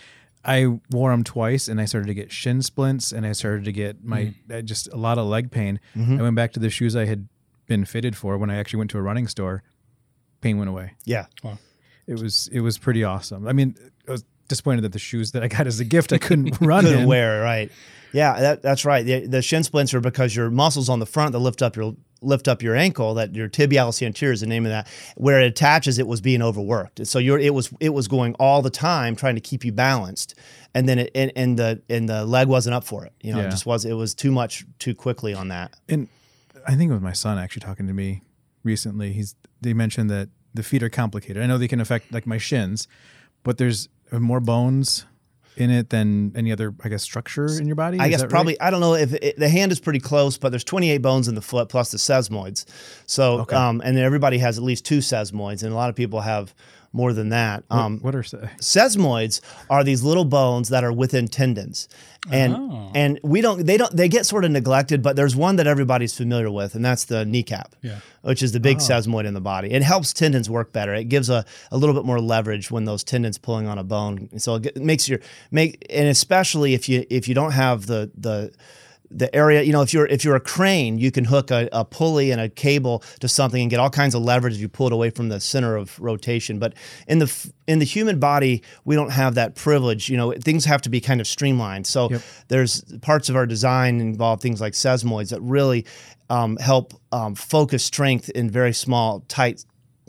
I 0.47 0.79
wore 0.91 1.11
them 1.11 1.25
twice, 1.25 1.69
and 1.69 1.81
I 1.81 1.87
started 1.87 2.09
to 2.09 2.15
get 2.15 2.31
shin 2.31 2.61
splints, 2.61 3.13
and 3.13 3.25
I 3.25 3.33
started 3.33 3.65
to 3.65 3.73
get 3.73 4.05
my 4.05 4.35
uh, 4.53 4.61
just 4.61 4.93
a 4.93 4.97
lot 4.97 5.17
of 5.17 5.25
leg 5.27 5.51
pain. 5.51 5.81
I 5.97 6.21
went 6.21 6.35
back 6.37 6.53
to 6.53 6.61
the 6.61 6.69
shoes 6.69 6.95
I 6.97 7.07
had 7.07 7.29
been 7.67 7.85
fitted 7.85 8.17
for 8.17 8.37
when 8.39 8.51
I 8.51 8.57
actually 8.57 8.79
went 8.79 8.91
to 8.93 8.99
a 8.99 9.03
running 9.03 9.29
store. 9.29 9.63
Pain 10.41 10.59
went 10.59 10.69
away. 10.71 10.93
Yeah. 11.05 11.27
It 12.07 12.21
was 12.21 12.49
it 12.53 12.61
was 12.61 12.77
pretty 12.79 13.03
awesome. 13.05 13.49
I 13.49 13.53
mean, 13.53 13.77
I 14.07 14.13
was 14.13 14.25
disappointed 14.49 14.83
that 14.83 14.93
the 14.93 14.99
shoes 14.99 15.33
that 15.33 15.43
I 15.43 15.49
got 15.49 15.67
as 15.67 15.81
a 15.81 15.85
gift 15.85 16.13
I 16.13 16.19
couldn't 16.19 16.59
run 16.61 16.85
couldn't 16.85 17.01
in. 17.03 17.09
wear 17.09 17.41
it, 17.41 17.45
right? 17.45 17.73
Yeah, 18.13 18.39
that, 18.39 18.63
that's 18.63 18.85
right. 18.85 19.05
The, 19.05 19.27
the 19.27 19.43
shin 19.43 19.65
splints 19.65 19.93
are 19.95 20.01
because 20.01 20.37
your 20.37 20.49
muscles 20.51 20.89
on 20.89 21.01
the 21.01 21.07
front 21.07 21.33
that 21.33 21.41
lift 21.41 21.63
up 21.63 21.75
your 21.77 21.97
lift 22.21 22.47
up 22.47 22.63
your 22.63 22.77
ankle, 22.77 23.15
that 23.15 23.35
your 23.35 23.49
tibialis 23.49 24.05
anterior 24.07 24.33
is 24.33 24.41
the 24.41 24.47
name 24.47 24.65
of 24.67 24.71
that. 24.71 24.87
Where 25.17 25.41
it 25.41 25.47
attaches, 25.47 25.99
it 25.99 26.07
was 26.07 26.21
being 26.21 26.43
overworked. 26.43 27.07
So 27.07 27.19
you're 27.19 27.39
it 27.39 27.55
was 27.55 27.73
it 27.81 27.89
was 27.95 28.07
going 28.07 28.35
all 28.35 28.61
the 28.61 28.71
time 28.71 29.17
trying 29.17 29.35
to 29.37 29.41
keep 29.41 29.65
you 29.65 29.73
balanced, 29.73 30.35
and 30.75 30.87
then 30.89 30.99
it 31.01 31.11
and, 31.15 31.33
and 31.35 31.59
the 31.59 31.83
and 31.89 32.07
the 32.09 32.25
leg 32.27 32.47
wasn't 32.49 32.75
up 32.75 32.85
for 32.85 33.05
it. 33.07 33.15
You 33.23 33.33
know, 33.33 33.41
Yeah. 33.41 33.47
it 33.47 33.51
just 33.51 33.65
was 33.67 33.85
it 33.87 33.95
was 33.95 34.15
too 34.15 34.31
much 34.31 34.65
too 34.79 34.95
quickly 34.95 35.33
on 35.33 35.49
that. 35.49 35.75
And 35.89 36.09
I 36.67 36.75
think 36.77 36.91
it 36.91 36.95
was 36.95 37.03
my 37.03 37.13
son 37.13 37.39
actually 37.39 37.61
talking 37.61 37.87
to 37.87 37.93
me 37.93 38.23
recently. 38.63 39.13
He's 39.13 39.35
they 39.61 39.75
mentioned 39.75 40.11
that 40.11 40.29
the 40.53 40.63
feet 40.63 40.83
are 40.83 40.89
complicated. 40.91 41.43
I 41.43 41.47
know 41.47 41.59
they 41.59 41.69
can 41.69 41.81
affect 41.81 42.13
like 42.13 42.27
my 42.27 42.39
shins, 42.39 42.87
but 43.43 43.59
there's 43.59 43.89
more 44.13 44.41
bones 44.41 45.05
in 45.57 45.71
it 45.71 45.91
than 45.91 46.33
any 46.35 46.51
other, 46.51 46.75
I 46.83 46.89
guess, 46.89 47.03
structure 47.03 47.47
in 47.47 47.67
your 47.67 47.77
body. 47.77 47.99
I 48.01 48.09
guess 48.09 48.21
that 48.21 48.27
right? 48.27 48.31
probably 48.31 48.61
I 48.61 48.71
don't 48.71 48.81
know 48.81 48.95
if 48.95 49.13
it, 49.15 49.39
the 49.39 49.49
hand 49.49 49.71
is 49.73 49.79
pretty 49.81 50.01
close, 50.01 50.37
but 50.39 50.51
there's 50.51 50.65
28 50.65 50.99
bones 50.99 51.29
in 51.29 51.35
the 51.35 51.43
foot 51.43 51.69
plus 51.69 51.91
the 51.93 51.99
sesamoids. 51.99 52.65
So 53.07 53.41
Okay. 53.43 53.55
um, 53.57 53.81
and 53.85 53.97
then 53.97 54.05
everybody 54.05 54.39
has 54.39 54.59
at 54.59 54.65
least 54.65 54.85
two 54.85 54.99
sesamoids, 54.99 55.63
and 55.63 55.73
a 55.73 55.77
lot 55.77 55.91
of 55.91 55.97
people 55.97 56.21
have 56.23 56.55
more 56.95 57.13
than 57.13 57.29
that. 57.31 57.65
What, 57.69 57.79
Um, 57.79 57.99
what 58.01 58.15
are 58.15 58.23
se- 58.23 58.49
Sesamoids 58.61 59.41
are 59.69 59.85
these 59.85 60.03
little 60.03 60.25
bones 60.25 60.69
that 60.71 60.85
are 60.85 60.93
within 60.93 61.29
tendons. 61.29 61.89
And 62.31 62.55
Oh. 62.55 62.91
and 62.95 63.21
we 63.23 63.43
don't 63.43 63.67
they 63.67 63.77
don't 63.77 63.95
they 63.95 64.09
get 64.09 64.25
sort 64.25 64.47
of 64.47 64.51
neglected, 64.51 65.03
but 65.03 65.15
there's 65.15 65.37
one 65.37 65.57
that 65.57 65.67
everybody's 65.67 66.15
familiar 66.17 66.51
with, 66.51 66.75
and 66.75 66.83
that's 66.83 67.05
the 67.05 67.27
kneecap. 67.27 67.77
Yeah. 67.83 67.99
Which 68.23 68.43
is 68.43 68.53
the 68.53 68.61
big 68.61 68.79
sesamoid 68.79 69.27
in 69.27 69.35
the 69.35 69.43
body. 69.43 69.71
It 69.73 69.83
helps 69.83 70.15
tendons 70.15 70.49
work 70.49 70.73
better. 70.73 70.95
It 70.95 71.11
gives 71.11 71.29
a, 71.29 71.45
a 71.71 71.77
little 71.77 71.95
bit 71.95 72.07
more 72.07 72.21
leverage 72.21 72.71
when 72.71 72.87
those 72.87 73.05
tendons 73.05 73.37
pulling 73.37 73.67
on 73.69 73.77
a 73.79 73.85
bone. 73.85 74.31
So 74.39 74.55
it 74.55 74.77
makes 74.81 75.07
your 75.07 75.19
make 75.51 75.85
and 75.91 76.09
especially 76.09 76.73
if 76.73 76.89
you 76.89 77.05
if 77.11 77.29
you 77.29 77.35
don't 77.35 77.53
have 77.53 77.85
the 77.87 78.11
the 78.17 78.53
the 79.17 79.35
area, 79.35 79.63
you 79.63 79.73
know, 79.73 79.81
if 79.83 79.95
you're 79.95 80.07
if 80.07 80.25
you're 80.25 80.35
a 80.35 80.41
crane, 80.41 80.99
you 80.99 81.11
can 81.13 81.25
hook 81.25 81.51
a, 81.51 81.69
a 81.73 81.85
pulley 81.85 82.33
and 82.33 82.41
a 82.41 82.49
cable 82.49 83.03
to 83.21 83.29
something 83.29 83.61
and 83.63 83.71
get 83.71 83.79
all 83.79 83.91
kinds 83.91 84.15
of 84.15 84.23
leverage 84.23 84.55
as 84.55 84.61
you 84.61 84.69
pull 84.69 84.89
it 84.89 84.93
away 84.93 85.11
from 85.11 85.29
the 85.29 85.39
center 85.41 85.77
of 85.77 85.99
rotation. 86.01 86.59
But 86.59 86.75
in 87.07 87.21
the 87.21 87.51
in 87.67 87.79
the 87.79 87.85
human 87.85 88.19
body, 88.19 88.63
we 88.85 88.97
don't 88.97 89.13
have 89.13 89.37
that 89.37 89.55
privilege. 89.55 90.09
You 90.11 90.17
know, 90.17 90.33
things 90.33 90.65
have 90.65 90.83
to 90.83 90.89
be 90.89 91.01
kind 91.01 91.21
of 91.21 91.27
streamlined. 91.27 91.87
So 91.87 92.11
Yep. 92.11 92.23
there's 92.49 92.83
parts 93.03 93.29
of 93.29 93.37
our 93.37 93.47
design 93.47 94.01
involve 94.01 94.41
things 94.41 94.61
like 94.61 94.73
sesamoids 94.73 95.31
that 95.31 95.41
really 95.41 95.87
um, 96.29 96.57
help 96.57 96.95
um, 97.13 97.35
focus 97.35 97.85
strength 97.85 98.31
in 98.31 98.51
very 98.51 98.73
small, 98.73 99.21
tight 99.29 99.65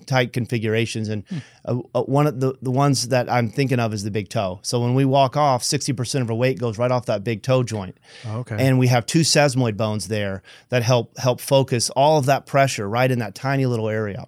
tight 0.05 0.33
configurations. 0.33 1.09
And 1.09 1.24
uh, 1.65 1.79
uh, 1.93 2.03
one 2.03 2.27
of 2.27 2.39
the, 2.39 2.55
the 2.62 2.71
ones 2.71 3.09
that 3.09 3.29
i'm 3.29 3.50
thinking 3.50 3.79
of 3.79 3.93
is 3.93 4.03
the 4.03 4.12
big 4.12 4.29
toe. 4.29 4.59
So 4.63 4.79
when 4.79 4.93
we 4.93 5.05
walk 5.05 5.38
off 5.38 5.63
60% 5.63 6.21
of 6.21 6.29
our 6.29 6.35
weight 6.35 6.59
goes 6.59 6.77
right 6.77 6.91
off 6.91 7.05
that 7.07 7.24
big 7.24 7.41
toe 7.43 7.63
joint. 7.63 7.97
Oh, 8.25 8.39
okay. 8.39 8.55
and 8.59 8.79
we 8.79 8.88
have 8.88 9.05
two 9.05 9.21
sesamoid 9.21 9.77
bones 9.77 10.07
there 10.07 10.41
that 10.69 10.83
help 10.83 11.17
help 11.17 11.41
focus 11.41 11.89
all 11.91 12.17
of 12.17 12.25
that 12.25 12.45
pressure 12.45 12.88
right 12.88 13.09
in 13.09 13.19
that 13.19 13.35
tiny 13.35 13.65
little 13.65 13.89
area. 13.89 14.27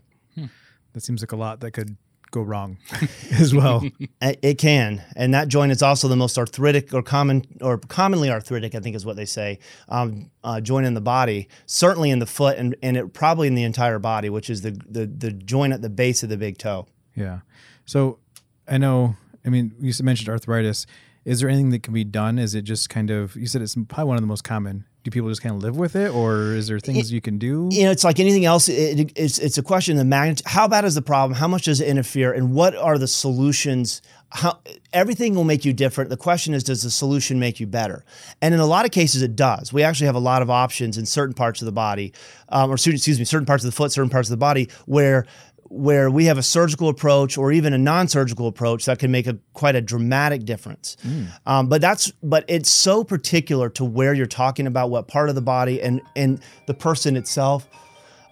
that 0.93 1.03
seems 1.03 1.21
like 1.21 1.31
a 1.31 1.35
lot 1.35 1.59
that 1.59 1.71
could 1.71 1.97
go 2.31 2.41
wrong 2.41 2.77
as 3.31 3.53
well. 3.53 3.83
It 4.21 4.57
can, 4.57 5.03
and 5.15 5.33
that 5.33 5.47
joint 5.47 5.71
is 5.71 5.81
also 5.81 6.07
the 6.07 6.15
most 6.15 6.37
arthritic 6.37 6.93
or 6.93 7.01
common 7.01 7.45
or 7.61 7.77
commonly 7.77 8.29
arthritic, 8.29 8.75
I 8.75 8.79
think 8.79 8.95
is 8.95 9.05
what 9.05 9.15
they 9.15 9.25
say, 9.25 9.59
um, 9.89 10.31
uh, 10.43 10.61
joint 10.61 10.85
in 10.85 10.93
the 10.93 11.01
body. 11.01 11.47
Certainly 11.65 12.11
in 12.11 12.19
the 12.19 12.25
foot, 12.25 12.57
and 12.57 12.75
and 12.81 12.97
it 12.97 13.13
probably 13.13 13.47
in 13.47 13.55
the 13.55 13.63
entire 13.63 13.99
body, 13.99 14.29
which 14.29 14.49
is 14.49 14.61
the 14.61 14.71
the 14.89 15.05
the 15.05 15.31
joint 15.31 15.73
at 15.73 15.81
the 15.81 15.89
base 15.89 16.23
of 16.23 16.29
the 16.29 16.37
big 16.37 16.57
toe. 16.57 16.87
yeah. 17.15 17.39
So 17.85 18.19
I 18.67 18.77
know. 18.77 19.15
I 19.45 19.49
mean, 19.49 19.73
you 19.79 19.93
mentioned 20.03 20.29
arthritis. 20.29 20.85
Is 21.23 21.39
there 21.39 21.49
anything 21.49 21.69
that 21.71 21.83
can 21.83 21.93
be 21.93 22.03
done? 22.03 22.39
Is 22.39 22.55
it 22.55 22.63
just 22.63 22.89
kind 22.89 23.09
of? 23.11 23.35
You 23.35 23.47
said 23.47 23.61
it's 23.61 23.75
probably 23.75 24.05
one 24.05 24.17
of 24.17 24.21
the 24.21 24.27
most 24.27 24.43
common. 24.43 24.85
Do 25.07 25.11
people 25.11 25.29
just 25.29 25.41
kind 25.41 25.55
of 25.55 25.63
live 25.63 25.77
with 25.77 25.95
it, 25.95 26.13
or 26.13 26.53
is 26.53 26.67
there 26.67 26.79
things 26.81 27.13
you 27.13 27.21
can 27.21 27.37
do? 27.37 27.69
you 27.71 27.85
know, 27.85 27.91
it's 27.91 28.03
like 28.03 28.19
anything 28.19 28.43
else. 28.43 28.67
It, 28.67 28.99
it- 28.99 29.13
it's 29.15 29.39
it's 29.39 29.57
a 29.57 29.63
question 29.63 29.93
of 29.93 29.99
the 29.99 30.03
magnitude. 30.03 30.45
How 30.45 30.67
bad 30.67 30.83
is 30.83 30.95
the 30.95 31.01
problem? 31.01 31.37
How 31.39 31.47
much 31.47 31.63
does 31.63 31.79
it 31.79 31.87
interfere? 31.87 32.33
And 32.33 32.53
what 32.53 32.75
are 32.75 32.97
the 32.97 33.07
solutions? 33.07 34.01
How 34.31 34.59
everything 34.91 35.33
will 35.33 35.45
make 35.45 35.63
you 35.63 35.71
different. 35.71 36.09
The 36.09 36.17
question 36.17 36.53
is, 36.53 36.61
does 36.61 36.81
the 36.81 36.91
solution 36.91 37.39
make 37.39 37.61
you 37.61 37.67
better? 37.67 38.03
And 38.41 38.53
in 38.53 38.59
a 38.59 38.65
lot 38.65 38.83
of 38.83 38.91
cases, 38.91 39.21
it 39.21 39.37
does. 39.37 39.71
We 39.71 39.81
actually 39.81 40.07
have 40.07 40.15
a 40.15 40.19
lot 40.19 40.41
of 40.41 40.49
options 40.49 40.97
in 40.97 41.05
certain 41.05 41.33
parts 41.33 41.61
of 41.61 41.67
the 41.67 41.71
body, 41.71 42.11
um, 42.49 42.69
or 42.69 42.73
excuse 42.73 43.17
me, 43.17 43.23
certain 43.23 43.45
parts 43.45 43.63
of 43.63 43.69
the 43.71 43.75
foot, 43.77 43.93
certain 43.93 44.09
parts 44.09 44.27
of 44.27 44.31
the 44.31 44.35
body 44.35 44.67
where 44.87 45.25
where 45.69 46.09
we 46.09 46.25
have 46.25 46.37
a 46.37 46.43
surgical 46.43 46.89
approach 46.89 47.37
or 47.37 47.51
even 47.51 47.73
a 47.73 47.77
non-surgical 47.77 48.47
approach 48.47 48.85
that 48.85 48.99
can 48.99 49.11
make 49.11 49.27
a 49.27 49.37
quite 49.53 49.75
a 49.75 49.81
dramatic 49.81 50.45
difference. 50.45 50.97
Um, 51.45 51.67
but 51.67 51.81
that's 51.81 52.11
but 52.23 52.45
it's 52.47 52.69
so 52.69 53.03
particular 53.03 53.69
to 53.71 53.85
where 53.85 54.13
you're 54.13 54.25
talking 54.25 54.67
about, 54.67 54.89
what 54.89 55.07
part 55.07 55.29
of 55.29 55.35
the 55.35 55.41
body, 55.41 55.81
and 55.81 56.01
and 56.15 56.41
the 56.65 56.73
person 56.73 57.15
itself 57.15 57.67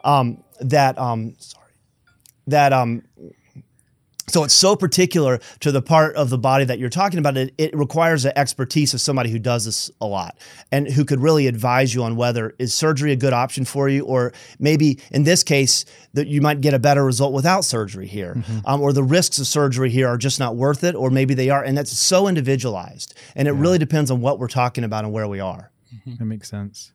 um, 0.03 0.43
that 0.59 0.97
um, 0.97 1.35
sorry 1.39 1.71
that 2.47 2.73
um, 2.73 3.03
so 4.27 4.43
it's 4.43 4.53
so 4.53 4.75
particular 4.75 5.39
to 5.59 5.71
the 5.71 5.81
part 5.81 6.15
of 6.15 6.29
the 6.29 6.37
body 6.37 6.65
that 6.65 6.79
you're 6.79 6.89
talking 6.89 7.19
about. 7.19 7.37
It, 7.37 7.53
it 7.57 7.75
requires 7.75 8.23
the 8.23 8.37
expertise 8.37 8.93
of 8.93 9.01
somebody 9.01 9.29
who 9.29 9.37
does 9.39 9.65
this 9.65 9.91
a 10.01 10.05
lot 10.05 10.35
and 10.71 10.87
who 10.87 11.05
could 11.05 11.19
really 11.19 11.47
advise 11.47 11.93
you 11.93 12.03
on 12.03 12.15
whether 12.15 12.55
is 12.57 12.73
surgery 12.73 13.11
a 13.11 13.15
good 13.15 13.33
option 13.33 13.65
for 13.65 13.87
you, 13.87 14.03
or 14.05 14.33
maybe 14.57 14.99
in 15.11 15.23
this 15.23 15.43
case 15.43 15.85
that 16.13 16.27
you 16.27 16.41
might 16.41 16.61
get 16.61 16.73
a 16.73 16.79
better 16.79 17.05
result 17.05 17.33
without 17.33 17.63
surgery 17.65 18.07
here, 18.07 18.43
um, 18.65 18.81
or 18.81 18.93
the 18.93 19.03
risks 19.03 19.37
of 19.37 19.47
surgery 19.47 19.89
here 19.89 20.07
are 20.07 20.17
just 20.17 20.39
not 20.39 20.55
worth 20.55 20.83
it, 20.83 20.95
or 20.95 21.09
maybe 21.09 21.33
they 21.33 21.49
are, 21.49 21.63
and 21.63 21.77
that's 21.77 21.95
so 21.97 22.27
individualized, 22.27 23.13
and 23.35 23.47
it 23.47 23.51
really 23.51 23.77
depends 23.77 24.09
on 24.09 24.21
what 24.21 24.39
we're 24.39 24.47
talking 24.47 24.83
about 24.83 25.03
and 25.03 25.13
where 25.13 25.27
we 25.27 25.39
are. 25.39 25.71
That 26.05 26.25
makes 26.25 26.49
sense. 26.49 26.91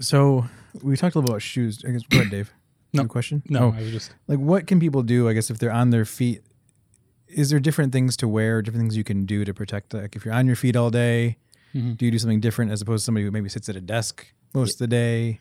So 0.00 0.46
we 0.82 0.96
talked 0.96 1.14
a 1.14 1.18
little 1.18 1.30
about 1.30 1.42
shoes. 1.42 1.84
I 1.86 1.90
guess 1.92 2.02
go 2.02 2.18
ahead, 2.18 2.30
Dave. 2.30 2.52
No. 2.94 3.02
Good 3.02 3.10
question. 3.10 3.42
No, 3.48 3.64
Oh, 3.66 3.74
I 3.76 3.82
was 3.82 3.90
just 3.90 4.14
like 4.28 4.38
what 4.38 4.66
can 4.66 4.80
people 4.80 5.02
do? 5.02 5.28
I 5.28 5.32
guess 5.34 5.50
if 5.50 5.58
they're 5.58 5.72
on 5.72 5.90
their 5.90 6.04
feet, 6.04 6.42
is 7.28 7.50
there 7.50 7.58
different 7.60 7.92
things 7.92 8.16
to 8.18 8.28
wear? 8.28 8.62
Different 8.62 8.82
things 8.84 8.96
you 8.96 9.04
can 9.04 9.26
do 9.26 9.44
to 9.44 9.52
protect? 9.52 9.92
Like 9.94 10.14
if 10.16 10.24
you're 10.24 10.34
on 10.34 10.46
your 10.46 10.56
feet 10.56 10.76
all 10.76 10.90
day, 10.90 11.36
Mm-hmm. 11.74 11.94
do 11.94 12.04
you 12.04 12.12
do 12.12 12.20
something 12.20 12.38
different 12.38 12.70
as 12.70 12.80
opposed 12.80 13.02
to 13.02 13.06
somebody 13.06 13.24
who 13.24 13.32
maybe 13.32 13.48
sits 13.48 13.68
at 13.68 13.74
a 13.74 13.80
desk 13.80 14.24
most 14.54 14.74
of 14.74 14.78
the 14.78 14.86
day? 14.86 15.40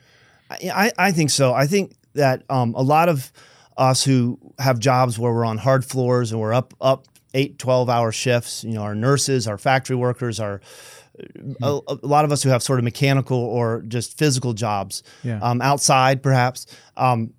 I, 0.50 0.92
I 0.98 1.12
think 1.12 1.30
so. 1.30 1.54
I 1.54 1.68
think 1.68 1.94
that 2.16 2.42
um, 2.50 2.74
a 2.74 2.82
lot 2.82 3.08
of 3.08 3.32
us 3.78 4.04
who 4.04 4.40
have 4.58 4.80
jobs 4.80 5.20
where 5.20 5.32
we're 5.32 5.46
on 5.46 5.60
hard 5.60 5.86
floors 5.86 6.32
and 6.32 6.42
we're 6.42 6.52
up 6.54 6.74
up 6.82 7.06
eight, 7.36 7.60
12 7.60 7.88
hour 7.88 8.12
shifts, 8.12 8.64
you 8.64 8.72
know, 8.74 8.82
our 8.82 8.96
nurses, 8.96 9.48
our 9.48 9.60
factory 9.60 9.96
workers, 9.96 10.40
our 10.40 10.60
a, 11.62 11.80
a 11.88 11.98
lot 12.02 12.26
of 12.26 12.32
us 12.32 12.42
who 12.42 12.50
have 12.50 12.64
sort 12.64 12.80
of 12.80 12.84
mechanical 12.84 13.38
or 13.38 13.84
just 13.88 14.18
physical 14.18 14.54
jobs 14.54 15.04
Yeah. 15.24 15.38
um, 15.42 15.62
outside, 15.62 16.24
perhaps. 16.24 16.66
Um, 16.98 17.34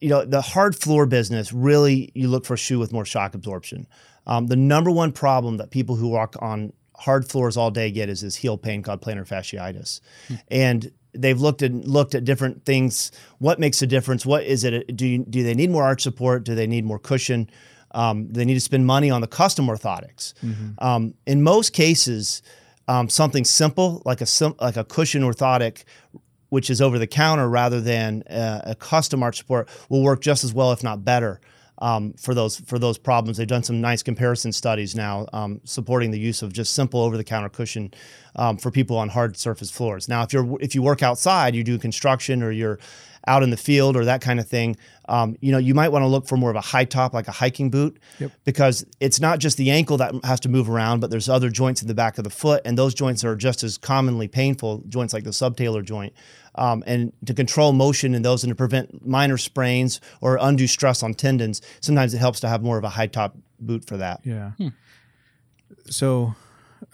you 0.00 0.08
know, 0.08 0.24
the 0.24 0.40
hard 0.40 0.76
floor 0.76 1.06
business 1.06 1.52
really, 1.52 2.10
you 2.14 2.28
look 2.28 2.44
for 2.46 2.54
a 2.54 2.58
shoe 2.58 2.78
with 2.78 2.92
more 2.92 3.04
shock 3.04 3.34
absorption. 3.34 3.86
Um, 4.26 4.46
the 4.46 4.56
number 4.56 4.90
one 4.90 5.12
problem 5.12 5.58
that 5.58 5.70
people 5.70 5.96
who 5.96 6.08
walk 6.08 6.36
on 6.40 6.72
hard 6.96 7.28
floors 7.28 7.56
all 7.56 7.70
day 7.70 7.90
get 7.90 8.08
is 8.08 8.22
this 8.22 8.36
heel 8.36 8.56
pain 8.56 8.82
called 8.82 9.02
plantar 9.02 9.26
fasciitis, 9.26 10.00
and 10.48 10.90
they've 11.12 11.40
looked 11.40 11.62
at 11.62 11.72
looked 11.72 12.14
at 12.14 12.24
different 12.24 12.64
things. 12.64 13.12
What 13.38 13.58
makes 13.58 13.82
a 13.82 13.86
difference? 13.86 14.24
What 14.26 14.44
is 14.44 14.64
it? 14.64 14.96
Do 14.96 15.06
you, 15.06 15.18
do 15.18 15.42
they 15.42 15.54
need 15.54 15.70
more 15.70 15.84
arch 15.84 16.02
support? 16.02 16.44
Do 16.44 16.54
they 16.54 16.66
need 16.66 16.84
more 16.84 16.98
cushion? 16.98 17.48
Um, 17.92 18.28
they 18.32 18.44
need 18.44 18.54
to 18.54 18.60
spend 18.60 18.86
money 18.86 19.10
on 19.10 19.20
the 19.20 19.26
custom 19.26 19.66
orthotics. 19.68 20.34
Um, 20.78 21.14
in 21.26 21.42
most 21.42 21.72
cases, 21.72 22.42
um, 22.88 23.08
something 23.08 23.44
simple 23.44 24.02
like 24.04 24.20
a 24.20 24.26
sim- 24.26 24.56
like 24.60 24.76
a 24.76 24.84
cushion 24.84 25.22
orthotic 25.22 25.84
which 26.48 26.70
is 26.70 26.80
over 26.80 26.98
the 26.98 27.06
counter 27.06 27.48
rather 27.48 27.80
than 27.80 28.22
uh, 28.24 28.62
a 28.64 28.74
custom 28.74 29.22
arch 29.22 29.38
support, 29.38 29.68
will 29.88 30.02
work 30.02 30.20
just 30.20 30.44
as 30.44 30.52
well, 30.54 30.72
if 30.72 30.82
not 30.82 31.04
better, 31.04 31.40
um, 31.78 32.12
for 32.14 32.34
those 32.34 32.56
for 32.60 32.78
those 32.78 32.98
problems. 32.98 33.36
They've 33.36 33.46
done 33.46 33.62
some 33.62 33.80
nice 33.80 34.02
comparison 34.02 34.52
studies 34.52 34.94
now 34.94 35.26
um, 35.32 35.60
supporting 35.64 36.10
the 36.10 36.18
use 36.18 36.42
of 36.42 36.52
just 36.52 36.74
simple 36.74 37.00
over 37.00 37.16
the 37.16 37.24
counter 37.24 37.48
cushion 37.48 37.92
um, 38.36 38.56
for 38.56 38.70
people 38.70 38.96
on 38.96 39.08
hard 39.08 39.36
surface 39.36 39.70
floors. 39.70 40.08
Now, 40.08 40.22
if 40.22 40.32
you're 40.32 40.56
if 40.60 40.74
you 40.74 40.82
work 40.82 41.02
outside, 41.02 41.54
you 41.54 41.64
do 41.64 41.78
construction 41.78 42.42
or 42.42 42.50
you're 42.50 42.78
out 43.26 43.42
in 43.42 43.50
the 43.50 43.56
field 43.56 43.96
or 43.96 44.04
that 44.04 44.20
kind 44.20 44.38
of 44.40 44.46
thing, 44.48 44.76
um, 45.08 45.36
you 45.40 45.50
know, 45.52 45.58
you 45.58 45.74
might 45.74 45.88
want 45.90 46.02
to 46.02 46.06
look 46.06 46.26
for 46.26 46.36
more 46.36 46.50
of 46.50 46.56
a 46.56 46.60
high 46.60 46.84
top, 46.84 47.12
like 47.12 47.28
a 47.28 47.32
hiking 47.32 47.70
boot, 47.70 47.98
Yep. 48.20 48.32
because 48.44 48.86
it's 49.00 49.20
not 49.20 49.38
just 49.40 49.56
the 49.56 49.70
ankle 49.70 49.96
that 49.98 50.14
has 50.24 50.40
to 50.40 50.48
move 50.48 50.68
around, 50.70 51.00
but 51.00 51.10
there's 51.10 51.28
other 51.28 51.50
joints 51.50 51.82
in 51.82 51.88
the 51.88 51.94
back 51.94 52.18
of 52.18 52.24
the 52.24 52.30
foot, 52.30 52.62
and 52.64 52.76
those 52.78 52.94
joints 52.94 53.24
are 53.24 53.34
just 53.36 53.62
as 53.64 53.78
commonly 53.78 54.28
painful. 54.28 54.82
Joints 54.88 55.12
like 55.12 55.24
the 55.24 55.30
subtalar 55.30 55.84
joint, 55.84 56.12
um, 56.54 56.82
and 56.86 57.12
to 57.26 57.34
control 57.34 57.72
motion 57.72 58.14
in 58.14 58.22
those 58.22 58.44
and 58.44 58.50
to 58.50 58.54
prevent 58.54 59.06
minor 59.06 59.36
sprains 59.38 60.00
or 60.20 60.38
undue 60.40 60.66
stress 60.66 61.02
on 61.02 61.12
tendons, 61.14 61.60
sometimes 61.80 62.14
it 62.14 62.18
helps 62.18 62.40
to 62.40 62.48
have 62.48 62.62
more 62.62 62.78
of 62.78 62.84
a 62.84 62.88
high 62.90 63.06
top 63.08 63.36
boot 63.60 63.84
for 63.86 63.96
that. 63.96 64.20
Yeah. 64.24 64.52
So 65.88 66.34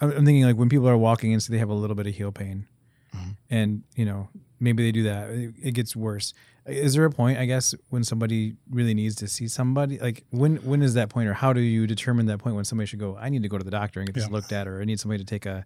I'm 0.01 0.11
I'm 0.11 0.25
thinking 0.25 0.43
like 0.43 0.55
when 0.55 0.69
people 0.69 0.87
are 0.89 0.97
walking 0.97 1.33
and 1.33 1.41
so 1.41 1.51
they 1.51 1.59
have 1.59 1.69
a 1.69 1.73
little 1.73 1.95
bit 1.95 2.07
of 2.07 2.15
heel 2.15 2.31
pain 2.31 2.67
Mm-hmm. 3.15 3.29
and, 3.51 3.83
you 3.95 4.05
know, 4.05 4.27
maybe 4.63 4.83
they 4.83 4.91
do 4.91 5.03
that, 5.03 5.29
it, 5.29 5.53
it 5.61 5.71
gets 5.73 5.95
worse. 5.95 6.33
Is 6.65 6.93
there 6.93 7.03
a 7.03 7.11
point, 7.11 7.37
I 7.37 7.45
guess, 7.45 7.75
when 7.89 8.05
somebody 8.05 8.55
really 8.71 8.93
needs 8.93 9.15
to 9.17 9.27
see 9.27 9.49
somebody? 9.49 9.99
Like 9.99 10.23
when 10.31 10.57
when 10.57 10.81
is 10.81 10.93
that 10.93 11.09
point 11.09 11.27
or 11.27 11.33
how 11.33 11.51
do 11.51 11.59
you 11.59 11.85
determine 11.85 12.25
that 12.27 12.39
point 12.39 12.55
when 12.55 12.63
somebody 12.63 12.87
should 12.87 12.99
go, 12.99 13.17
I 13.19 13.29
need 13.29 13.43
to 13.43 13.49
go 13.49 13.57
to 13.57 13.63
the 13.65 13.71
doctor 13.71 13.99
and 13.99 14.07
get 14.07 14.15
this 14.15 14.25
Yeah. 14.25 14.31
looked 14.31 14.53
at 14.53 14.67
or 14.67 14.81
I 14.81 14.85
need 14.85 14.99
somebody 14.99 15.19
to 15.19 15.25
take 15.25 15.45
a 15.45 15.65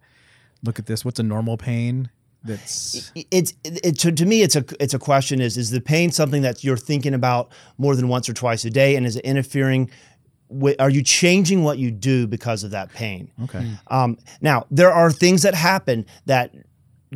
look 0.64 0.78
at 0.80 0.86
this? 0.86 1.04
What's 1.04 1.20
a 1.20 1.22
normal 1.22 1.56
pain? 1.56 2.10
That's 2.42 3.12
it's 3.14 3.52
it, 3.64 3.84
it, 3.84 3.98
to, 4.00 4.12
to 4.12 4.26
me 4.26 4.42
it's 4.42 4.56
a 4.56 4.64
it's 4.80 4.94
a 4.94 4.98
question 4.98 5.40
is 5.40 5.56
is 5.56 5.70
the 5.70 5.80
pain 5.80 6.10
something 6.10 6.42
that 6.42 6.62
you're 6.64 6.76
thinking 6.76 7.14
about 7.14 7.50
more 7.78 7.96
than 7.96 8.08
once 8.08 8.28
or 8.28 8.32
twice 8.32 8.64
a 8.64 8.70
day 8.70 8.94
and 8.96 9.06
is 9.06 9.16
it 9.16 9.24
interfering 9.24 9.90
with, 10.48 10.80
are 10.80 10.88
you 10.88 11.02
changing 11.02 11.62
what 11.62 11.78
you 11.78 11.90
do 11.90 12.26
because 12.28 12.62
of 12.62 12.70
that 12.70 12.92
pain 12.92 13.30
okay. 13.42 13.68
um, 13.88 14.16
now 14.40 14.64
there 14.70 14.92
are 14.92 15.10
things 15.10 15.42
that 15.42 15.54
happen 15.54 16.06
that 16.26 16.54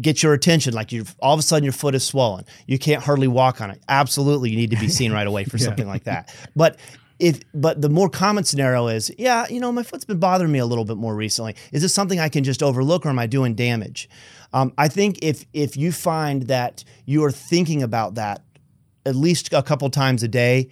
get 0.01 0.23
your 0.23 0.33
attention 0.33 0.73
like 0.73 0.93
you 0.93 1.05
all 1.21 1.35
of 1.35 1.39
a 1.39 1.43
sudden 1.43 1.65
your 1.65 1.73
foot 1.73 1.95
is 1.95 2.05
swollen 2.05 2.45
you 2.67 2.79
can't 2.79 3.03
hardly 3.03 3.29
walk 3.29 3.61
on 3.61 3.71
it 3.71 3.81
absolutely 3.89 4.51
you 4.51 4.57
need 4.57 4.71
to 4.71 4.79
be 4.79 4.89
seen 4.89 5.13
right 5.13 5.27
away 5.27 5.45
for 5.45 5.59
something 5.67 5.87
like 5.87 6.05
that 6.05 6.35
but 6.57 6.79
if 7.23 7.41
but 7.55 7.81
the 7.81 7.89
more 7.89 8.09
common 8.09 8.43
scenario 8.43 8.89
is, 8.89 9.13
yeah, 9.17 9.47
you 9.49 9.61
know, 9.61 9.71
my 9.71 9.85
foot's 9.85 10.05
been 10.05 10.19
bothering 10.19 10.51
me 10.51 10.59
a 10.59 10.67
little 10.67 10.85
bit 10.85 10.97
more 10.97 11.15
recently. 11.15 11.55
Is 11.71 11.81
this 11.81 11.95
something 11.95 12.19
I 12.19 12.29
can 12.29 12.43
just 12.43 12.65
overlook, 12.65 13.07
or 13.07 13.11
am 13.11 13.19
I 13.19 13.29
doing 13.29 13.55
damage? 13.55 14.09
Um, 14.53 14.73
I 14.77 14.89
think 14.89 15.21
if 15.23 15.45
if 15.53 15.77
you 15.77 15.93
find 15.93 16.43
that 16.49 16.83
you 17.07 17.23
are 17.25 17.31
thinking 17.31 17.81
about 17.81 18.17
that 18.17 18.43
at 19.07 19.15
least 19.15 19.53
a 19.53 19.63
couple 19.63 19.89
times 19.89 20.25
a 20.25 20.29
day 20.29 20.69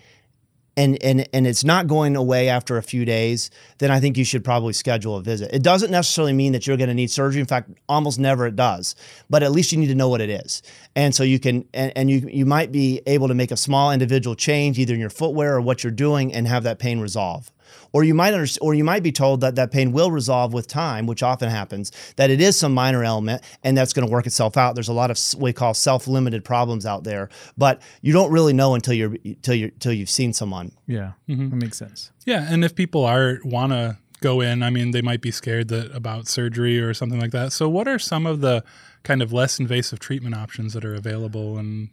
and 0.81 1.03
and 1.03 1.29
and 1.35 1.47
it's 1.47 1.63
not 1.63 1.87
going 1.87 2.17
away 2.17 2.49
after 2.49 2.79
a 2.79 2.83
few 2.83 3.05
days, 3.05 3.51
then 3.79 3.91
I 3.91 4.01
think 4.01 4.17
you 4.17 4.25
should 4.25 4.43
probably 4.43 4.73
schedule 4.73 5.17
a 5.17 5.23
visit. 5.23 5.51
It 5.53 5.63
doesn't 5.63 5.91
necessarily 5.91 6.33
mean 6.33 6.53
that 6.53 6.67
you're 6.67 6.79
going 6.79 6.89
to 6.89 6.95
need 6.95 7.11
surgery. 7.11 7.41
In 7.41 7.47
fact, 7.47 7.71
almost 7.89 8.19
never 8.19 8.47
it 8.47 8.57
does. 8.57 8.95
But 9.29 9.43
at 9.43 9.53
least 9.53 9.73
you 9.73 9.79
need 9.79 9.89
to 9.89 9.95
know 9.95 10.09
what 10.09 10.23
it 10.23 10.31
is, 10.31 10.63
and 10.97 11.15
so 11.15 11.23
you 11.23 11.39
can 11.39 11.67
and, 11.75 11.93
and 11.95 12.11
you 12.11 12.29
you 12.33 12.47
might 12.47 12.73
be 12.73 13.03
able 13.07 13.29
to 13.29 13.35
make 13.35 13.51
a 13.51 13.57
small 13.57 13.93
individual 13.93 14.35
change 14.35 14.79
either 14.79 14.95
in 14.95 15.01
your 15.01 15.11
footwear 15.11 15.57
or 15.57 15.61
what 15.61 15.85
you're 15.85 15.91
doing 15.91 16.33
and 16.33 16.49
have 16.49 16.63
that 16.63 16.79
pain 16.79 17.01
resolve 17.01 17.51
or 17.93 18.05
you 18.05 18.15
might 18.15 18.35
understand, 18.35 18.67
or 18.67 18.75
you 18.75 18.85
might 18.85 19.03
be 19.03 19.13
told 19.13 19.41
that 19.41 19.57
that 19.57 19.71
pain 19.71 19.93
will 19.93 20.11
resolve 20.11 20.53
with 20.53 20.67
time, 20.67 21.07
which 21.07 21.23
often 21.23 21.49
happens. 21.49 21.93
That 22.17 22.31
it 22.31 22.41
is 22.41 22.57
some 22.57 22.75
minor 22.75 23.05
element 23.05 23.43
and 23.63 23.77
that's 23.77 23.93
going 23.93 24.07
to 24.07 24.13
work 24.13 24.27
itself 24.27 24.57
out. 24.57 24.75
There's 24.75 24.89
a 24.89 24.93
lot 24.93 25.11
of 25.11 25.19
what 25.35 25.43
we 25.43 25.53
call 25.53 25.75
self-limited 25.75 26.45
problems 26.45 26.87
out 26.87 27.05
there, 27.05 27.29
but 27.57 27.81
you 28.03 28.13
don't 28.13 28.31
really 28.31 28.53
know 28.53 28.75
until 28.75 28.95
you're 28.95 29.17
until 29.25 29.55
you 29.55 29.67
until 29.67 29.93
you've 29.93 30.11
seen 30.11 30.33
someone. 30.33 30.73
Yeah, 30.87 31.13
that 31.27 31.57
makes 31.57 31.79
sense. 31.79 32.11
Yeah, 32.25 32.47
and 32.49 32.65
if 32.65 32.75
people 32.75 33.05
are 33.05 33.39
want 33.45 33.73
to 33.73 33.99
go 34.21 34.41
in, 34.41 34.63
I 34.63 34.71
mean, 34.71 34.93
they 34.93 35.03
might 35.03 35.21
be 35.21 35.31
scared 35.31 35.69
that 35.69 35.95
about 35.95 36.29
surgery 36.29 36.79
or 36.79 36.95
something 36.95 37.21
like 37.21 37.33
that. 37.33 37.53
So, 37.53 37.69
what 37.69 37.89
are 37.89 37.99
some 37.99 38.27
of 38.27 38.41
the 38.41 38.63
kind 39.03 39.23
of 39.23 39.33
less 39.33 39.59
invasive 39.59 39.99
treatment 39.99 40.35
options 40.35 40.75
that 40.75 40.85
are 40.85 40.95
available, 40.95 41.59
and 41.59 41.91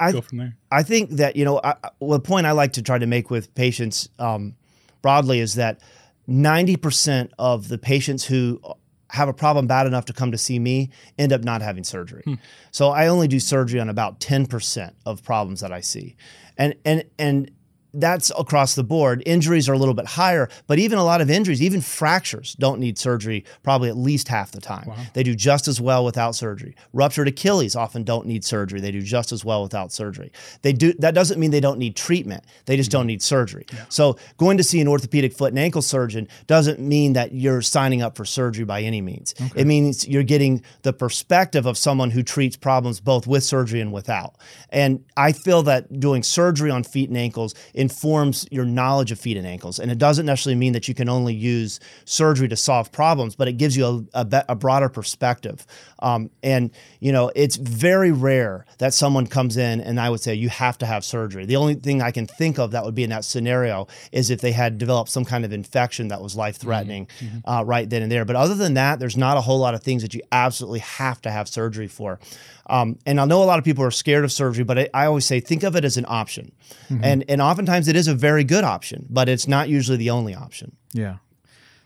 I, 0.00 0.12
go 0.12 0.20
from 0.20 0.38
there? 0.38 0.56
I 0.70 0.82
think 0.82 1.10
that 1.10 1.36
you 1.36 1.44
know, 1.44 1.60
I, 1.62 1.76
well, 2.00 2.18
the 2.18 2.24
point 2.24 2.46
I 2.46 2.52
like 2.52 2.72
to 2.74 2.82
try 2.82 2.98
to 2.98 3.06
make 3.06 3.30
with 3.30 3.54
patients 3.54 4.08
um, 4.18 4.56
broadly 5.02 5.40
is 5.40 5.54
that 5.54 5.80
90% 6.28 7.30
of 7.38 7.68
the 7.68 7.78
patients 7.78 8.24
who 8.24 8.60
have 9.08 9.28
a 9.28 9.32
problem 9.32 9.66
bad 9.66 9.86
enough 9.86 10.04
to 10.04 10.12
come 10.12 10.30
to 10.30 10.38
see 10.38 10.58
me 10.58 10.90
end 11.18 11.32
up 11.32 11.42
not 11.42 11.62
having 11.62 11.82
surgery. 11.82 12.22
Hmm. 12.24 12.34
So 12.70 12.90
I 12.90 13.08
only 13.08 13.26
do 13.26 13.40
surgery 13.40 13.80
on 13.80 13.88
about 13.88 14.20
10% 14.20 14.92
of 15.04 15.22
problems 15.24 15.60
that 15.60 15.72
I 15.72 15.80
see. 15.80 16.16
And 16.56 16.74
and 16.84 17.04
and 17.18 17.50
that's 17.94 18.30
across 18.38 18.74
the 18.74 18.84
board. 18.84 19.22
Injuries 19.26 19.68
are 19.68 19.72
a 19.72 19.78
little 19.78 19.94
bit 19.94 20.06
higher, 20.06 20.48
but 20.66 20.78
even 20.78 20.98
a 20.98 21.04
lot 21.04 21.20
of 21.20 21.30
injuries, 21.30 21.62
even 21.62 21.80
fractures, 21.80 22.54
don't 22.58 22.80
need 22.80 22.98
surgery 22.98 23.44
probably 23.62 23.88
at 23.88 23.96
least 23.96 24.28
half 24.28 24.52
the 24.52 24.60
time. 24.60 24.88
Wow. 24.88 24.96
They 25.14 25.22
do 25.22 25.34
just 25.34 25.68
as 25.68 25.80
well 25.80 26.04
without 26.04 26.34
surgery. 26.34 26.74
Ruptured 26.92 27.28
Achilles 27.28 27.76
often 27.76 28.04
don't 28.04 28.26
need 28.26 28.44
surgery. 28.44 28.80
They 28.80 28.92
do 28.92 29.02
just 29.02 29.32
as 29.32 29.44
well 29.44 29.62
without 29.62 29.92
surgery. 29.92 30.32
They 30.62 30.72
do 30.72 30.92
that 30.94 31.14
doesn't 31.14 31.38
mean 31.38 31.50
they 31.50 31.60
don't 31.60 31.78
need 31.78 31.96
treatment. 31.96 32.44
They 32.66 32.76
just 32.76 32.90
mm-hmm. 32.90 32.98
don't 32.98 33.06
need 33.06 33.22
surgery. 33.22 33.66
Yeah. 33.72 33.84
So 33.88 34.16
going 34.36 34.56
to 34.58 34.64
see 34.64 34.80
an 34.80 34.88
orthopedic 34.88 35.32
foot 35.32 35.52
and 35.52 35.58
ankle 35.58 35.82
surgeon 35.82 36.28
doesn't 36.46 36.80
mean 36.80 37.14
that 37.14 37.32
you're 37.32 37.62
signing 37.62 38.02
up 38.02 38.16
for 38.16 38.24
surgery 38.24 38.64
by 38.64 38.82
any 38.82 39.00
means. 39.00 39.34
Okay. 39.40 39.62
It 39.62 39.66
means 39.66 40.06
you're 40.06 40.22
getting 40.22 40.62
the 40.82 40.92
perspective 40.92 41.66
of 41.66 41.76
someone 41.76 42.10
who 42.10 42.22
treats 42.22 42.56
problems 42.56 43.00
both 43.00 43.26
with 43.26 43.44
surgery 43.44 43.80
and 43.80 43.92
without. 43.92 44.36
And 44.70 45.04
I 45.16 45.32
feel 45.32 45.62
that 45.64 46.00
doing 46.00 46.22
surgery 46.22 46.70
on 46.70 46.84
feet 46.84 47.08
and 47.08 47.18
ankles 47.18 47.54
informs 47.80 48.46
your 48.50 48.66
knowledge 48.66 49.10
of 49.10 49.18
feet 49.18 49.38
and 49.38 49.46
ankles. 49.46 49.78
And 49.78 49.90
it 49.90 49.96
doesn't 49.96 50.26
necessarily 50.26 50.58
mean 50.58 50.74
that 50.74 50.86
you 50.86 50.94
can 50.94 51.08
only 51.08 51.32
use 51.32 51.80
surgery 52.04 52.46
to 52.48 52.56
solve 52.56 52.92
problems, 52.92 53.34
but 53.34 53.48
it 53.48 53.54
gives 53.54 53.74
you 53.74 54.06
a, 54.12 54.22
a, 54.22 54.44
a 54.50 54.54
broader 54.54 54.90
perspective. 54.90 55.66
Um, 56.00 56.30
and, 56.42 56.70
you 57.00 57.10
know, 57.10 57.32
it's 57.34 57.56
very 57.56 58.12
rare 58.12 58.66
that 58.78 58.92
someone 58.92 59.26
comes 59.26 59.56
in 59.56 59.80
and 59.80 59.98
I 59.98 60.10
would 60.10 60.20
say, 60.20 60.34
you 60.34 60.50
have 60.50 60.76
to 60.78 60.86
have 60.86 61.06
surgery. 61.06 61.46
The 61.46 61.56
only 61.56 61.74
thing 61.74 62.02
I 62.02 62.10
can 62.10 62.26
think 62.26 62.58
of 62.58 62.72
that 62.72 62.84
would 62.84 62.94
be 62.94 63.04
in 63.04 63.10
that 63.10 63.24
scenario 63.24 63.86
is 64.12 64.28
if 64.28 64.42
they 64.42 64.52
had 64.52 64.76
developed 64.76 65.08
some 65.08 65.24
kind 65.24 65.46
of 65.46 65.52
infection 65.52 66.08
that 66.08 66.20
was 66.20 66.36
life 66.36 66.58
threatening 66.58 67.06
mm-hmm. 67.06 67.38
mm-hmm. 67.38 67.50
uh, 67.50 67.62
right 67.62 67.88
then 67.88 68.02
and 68.02 68.12
there. 68.12 68.26
But 68.26 68.36
other 68.36 68.54
than 68.54 68.74
that, 68.74 68.98
there's 68.98 69.16
not 69.16 69.38
a 69.38 69.40
whole 69.40 69.58
lot 69.58 69.74
of 69.74 69.82
things 69.82 70.02
that 70.02 70.12
you 70.12 70.20
absolutely 70.30 70.80
have 70.80 71.22
to 71.22 71.30
have 71.30 71.48
surgery 71.48 71.88
for. 71.88 72.20
Um, 72.66 72.98
and 73.04 73.20
I 73.20 73.24
know 73.24 73.42
a 73.42 73.44
lot 73.44 73.58
of 73.58 73.64
people 73.64 73.84
are 73.84 73.90
scared 73.90 74.24
of 74.24 74.30
surgery, 74.30 74.64
but 74.64 74.78
I, 74.78 74.88
I 74.94 75.06
always 75.06 75.26
say 75.26 75.40
think 75.40 75.64
of 75.64 75.74
it 75.74 75.84
as 75.84 75.96
an 75.96 76.04
option. 76.06 76.52
Mm-hmm. 76.88 77.04
And 77.04 77.24
and 77.28 77.42
oftentimes 77.42 77.69
it 77.88 77.96
is 77.96 78.08
a 78.08 78.14
very 78.14 78.44
good 78.44 78.64
option, 78.64 79.06
but 79.08 79.28
it's 79.28 79.48
not 79.48 79.68
usually 79.68 79.98
the 79.98 80.10
only 80.10 80.34
option. 80.34 80.76
Yeah. 80.92 81.16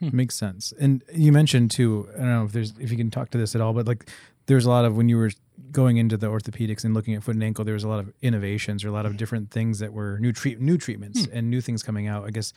Hmm. 0.01 0.17
Makes 0.17 0.35
sense. 0.35 0.73
And 0.79 1.03
you 1.13 1.33
mentioned 1.33 1.71
too, 1.71 2.09
I 2.15 2.19
don't 2.19 2.29
know 2.29 2.45
if 2.45 2.53
there's 2.53 2.73
if 2.79 2.91
you 2.91 2.97
can 2.97 3.11
talk 3.11 3.31
to 3.31 3.39
this 3.39 3.55
at 3.55 3.61
all, 3.61 3.73
but 3.73 3.87
like 3.87 4.09
there's 4.47 4.65
a 4.65 4.71
lot 4.71 4.85
of 4.85 4.97
when 4.97 5.09
you 5.09 5.17
were 5.17 5.31
going 5.71 5.97
into 5.97 6.17
the 6.17 6.29
orthopedics 6.29 6.85
and 6.85 6.95
looking 6.95 7.15
at 7.15 7.23
foot 7.23 7.35
and 7.35 7.45
ankle, 7.45 7.65
there 7.65 7.75
was 7.75 7.85
a 7.85 7.89
lot 7.89 8.01
of 8.01 8.13
innovations 8.23 8.85
or 8.85 8.89
a 8.89 8.93
lot 8.93 9.07
of 9.07 9.17
different 9.17 9.51
things 9.51 9.79
that 9.79 9.93
were 9.93 10.19
new 10.19 10.33
treat 10.33 10.61
new 10.61 10.77
treatments 10.77 11.25
hmm. 11.25 11.37
and 11.37 11.51
new 11.51 11.61
things 11.61 11.83
coming 11.83 12.07
out. 12.07 12.25
I 12.25 12.31
guess 12.31 12.53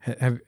have 0.00 0.40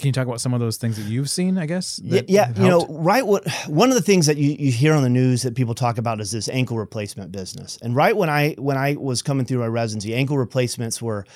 can 0.00 0.08
you 0.08 0.12
talk 0.12 0.26
about 0.26 0.40
some 0.40 0.54
of 0.54 0.60
those 0.60 0.78
things 0.78 0.96
that 0.96 1.02
you've 1.02 1.28
seen? 1.28 1.58
I 1.58 1.66
guess. 1.66 2.00
Yeah, 2.02 2.22
yeah 2.26 2.52
you 2.56 2.68
know, 2.68 2.86
right. 2.88 3.24
What 3.24 3.46
one 3.66 3.90
of 3.90 3.94
the 3.94 4.00
things 4.00 4.26
that 4.26 4.38
you, 4.38 4.56
you 4.58 4.72
hear 4.72 4.94
on 4.94 5.02
the 5.02 5.10
news 5.10 5.42
that 5.42 5.54
people 5.54 5.74
talk 5.74 5.98
about 5.98 6.20
is 6.20 6.30
this 6.30 6.48
ankle 6.48 6.78
replacement 6.78 7.30
business. 7.30 7.78
And 7.82 7.94
right 7.94 8.16
when 8.16 8.30
I 8.30 8.54
when 8.54 8.78
I 8.78 8.96
was 8.98 9.20
coming 9.20 9.44
through 9.44 9.58
my 9.58 9.66
residency, 9.66 10.14
ankle 10.14 10.38
replacements 10.38 11.02
were 11.02 11.26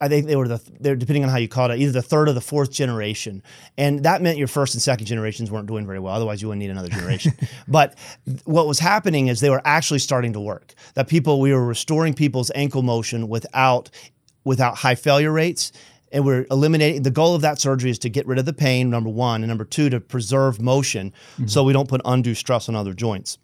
I 0.00 0.08
think 0.08 0.26
they 0.26 0.36
were 0.36 0.48
the 0.48 0.60
they're 0.80 0.96
depending 0.96 1.24
on 1.24 1.30
how 1.30 1.38
you 1.38 1.48
call 1.48 1.70
it, 1.70 1.80
either 1.80 1.92
the 1.92 2.02
third 2.02 2.28
or 2.28 2.34
the 2.34 2.42
fourth 2.42 2.70
generation, 2.70 3.42
and 3.78 4.02
that 4.04 4.20
meant 4.20 4.36
your 4.36 4.48
first 4.48 4.74
and 4.74 4.82
second 4.82 5.06
generations 5.06 5.50
weren't 5.50 5.66
doing 5.66 5.86
very 5.86 5.98
well. 5.98 6.14
Otherwise, 6.14 6.42
you 6.42 6.48
wouldn't 6.48 6.60
need 6.60 6.70
another 6.70 6.88
generation. 6.88 7.32
but 7.68 7.96
what 8.44 8.66
was 8.66 8.78
happening 8.78 9.28
is 9.28 9.40
they 9.40 9.50
were 9.50 9.62
actually 9.64 9.98
starting 9.98 10.34
to 10.34 10.40
work. 10.40 10.74
That 10.94 11.08
people 11.08 11.40
we 11.40 11.54
were 11.54 11.64
restoring 11.64 12.12
people's 12.12 12.50
ankle 12.54 12.82
motion 12.82 13.28
without 13.28 13.90
without 14.44 14.76
high 14.76 14.94
failure 14.94 15.32
rates 15.32 15.72
and 16.16 16.24
we're 16.24 16.46
eliminating 16.50 17.02
the 17.02 17.10
goal 17.10 17.34
of 17.34 17.42
that 17.42 17.60
surgery 17.60 17.90
is 17.90 17.98
to 17.98 18.08
get 18.08 18.26
rid 18.26 18.38
of 18.38 18.46
the 18.46 18.52
pain 18.54 18.88
number 18.88 19.10
one 19.10 19.42
and 19.42 19.48
number 19.48 19.66
two 19.66 19.90
to 19.90 20.00
preserve 20.00 20.60
motion 20.60 21.12
mm-hmm. 21.34 21.46
so 21.46 21.62
we 21.62 21.74
don't 21.74 21.90
put 21.90 22.00
undue 22.06 22.34
stress 22.34 22.68
on 22.70 22.74
other 22.74 22.94
joints 22.94 23.38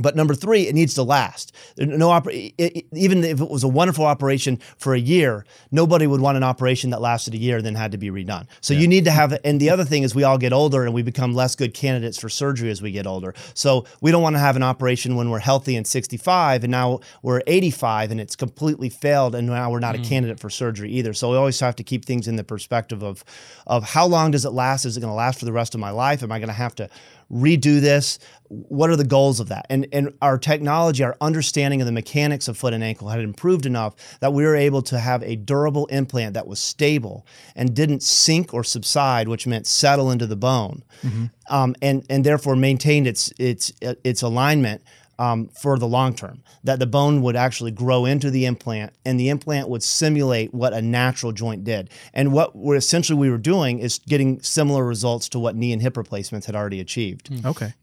but 0.00 0.16
number 0.16 0.34
three, 0.34 0.66
it 0.66 0.74
needs 0.74 0.94
to 0.94 1.02
last. 1.02 1.54
No, 1.78 2.08
oper- 2.08 2.54
it, 2.58 2.86
even 2.92 3.24
if 3.24 3.40
it 3.40 3.50
was 3.50 3.64
a 3.64 3.68
wonderful 3.68 4.04
operation 4.04 4.58
for 4.76 4.94
a 4.94 4.98
year, 4.98 5.46
nobody 5.70 6.06
would 6.06 6.20
want 6.20 6.36
an 6.36 6.42
operation 6.42 6.90
that 6.90 7.00
lasted 7.00 7.34
a 7.34 7.38
year 7.38 7.58
and 7.58 7.66
then 7.66 7.74
had 7.74 7.92
to 7.92 7.98
be 7.98 8.10
redone. 8.10 8.46
So 8.60 8.74
yeah. 8.74 8.80
you 8.80 8.88
need 8.88 9.04
to 9.04 9.10
have. 9.10 9.38
And 9.44 9.60
the 9.60 9.70
other 9.70 9.84
thing 9.84 10.02
is, 10.02 10.14
we 10.14 10.24
all 10.24 10.38
get 10.38 10.52
older 10.52 10.84
and 10.84 10.92
we 10.92 11.02
become 11.02 11.34
less 11.34 11.54
good 11.56 11.72
candidates 11.74 12.18
for 12.18 12.28
surgery 12.28 12.70
as 12.70 12.82
we 12.82 12.92
get 12.92 13.06
older. 13.06 13.34
So 13.54 13.86
we 14.00 14.10
don't 14.10 14.22
want 14.22 14.36
to 14.36 14.40
have 14.40 14.56
an 14.56 14.62
operation 14.62 15.16
when 15.16 15.30
we're 15.30 15.38
healthy 15.38 15.76
and 15.76 15.86
65, 15.86 16.64
and 16.64 16.70
now 16.70 17.00
we're 17.22 17.42
85 17.46 18.10
and 18.10 18.20
it's 18.20 18.36
completely 18.36 18.88
failed, 18.88 19.34
and 19.34 19.46
now 19.46 19.70
we're 19.70 19.80
not 19.80 19.94
mm. 19.94 20.04
a 20.04 20.08
candidate 20.08 20.40
for 20.40 20.50
surgery 20.50 20.90
either. 20.90 21.14
So 21.14 21.30
we 21.30 21.36
always 21.36 21.58
have 21.60 21.76
to 21.76 21.82
keep 21.82 22.04
things 22.04 22.28
in 22.28 22.36
the 22.36 22.44
perspective 22.44 23.02
of, 23.02 23.24
of 23.66 23.84
how 23.84 24.06
long 24.06 24.30
does 24.30 24.44
it 24.44 24.50
last? 24.50 24.84
Is 24.84 24.96
it 24.96 25.00
going 25.00 25.10
to 25.10 25.14
last 25.14 25.38
for 25.38 25.44
the 25.44 25.52
rest 25.52 25.74
of 25.74 25.80
my 25.80 25.90
life? 25.90 26.22
Am 26.22 26.32
I 26.32 26.38
going 26.38 26.48
to 26.48 26.54
have 26.54 26.74
to 26.76 26.88
redo 27.32 27.80
this? 27.80 28.18
What 28.48 28.90
are 28.90 28.96
the 28.96 29.04
goals 29.04 29.40
of 29.40 29.48
that? 29.48 29.66
And 29.68 29.85
and 29.92 30.12
our 30.22 30.38
technology, 30.38 31.02
our 31.02 31.16
understanding 31.20 31.80
of 31.80 31.86
the 31.86 31.92
mechanics 31.92 32.48
of 32.48 32.56
foot 32.56 32.72
and 32.72 32.82
ankle 32.82 33.08
had 33.08 33.20
improved 33.20 33.66
enough 33.66 34.18
that 34.20 34.32
we 34.32 34.44
were 34.44 34.56
able 34.56 34.82
to 34.82 34.98
have 34.98 35.22
a 35.22 35.36
durable 35.36 35.86
implant 35.86 36.34
that 36.34 36.46
was 36.46 36.58
stable 36.58 37.26
and 37.54 37.74
didn't 37.74 38.02
sink 38.02 38.52
or 38.54 38.64
subside, 38.64 39.28
which 39.28 39.46
meant 39.46 39.66
settle 39.66 40.10
into 40.10 40.26
the 40.26 40.36
bone, 40.36 40.82
mm-hmm. 41.02 41.26
um, 41.48 41.74
and 41.82 42.04
and 42.10 42.24
therefore 42.24 42.56
maintained 42.56 43.06
its 43.06 43.32
its 43.38 43.72
its 43.80 44.22
alignment 44.22 44.82
um, 45.18 45.48
for 45.48 45.78
the 45.78 45.86
long 45.86 46.14
term. 46.14 46.42
That 46.64 46.78
the 46.78 46.86
bone 46.86 47.22
would 47.22 47.36
actually 47.36 47.70
grow 47.70 48.04
into 48.04 48.30
the 48.30 48.44
implant, 48.46 48.92
and 49.04 49.18
the 49.18 49.28
implant 49.28 49.68
would 49.68 49.82
simulate 49.82 50.52
what 50.52 50.72
a 50.72 50.82
natural 50.82 51.32
joint 51.32 51.64
did. 51.64 51.90
And 52.12 52.32
what 52.32 52.56
we're 52.56 52.76
essentially 52.76 53.18
we 53.18 53.30
were 53.30 53.38
doing 53.38 53.78
is 53.78 53.98
getting 54.00 54.40
similar 54.42 54.84
results 54.84 55.28
to 55.30 55.38
what 55.38 55.56
knee 55.56 55.72
and 55.72 55.80
hip 55.82 55.96
replacements 55.96 56.46
had 56.46 56.56
already 56.56 56.80
achieved. 56.80 57.30
Mm. 57.30 57.46
Okay. 57.46 57.74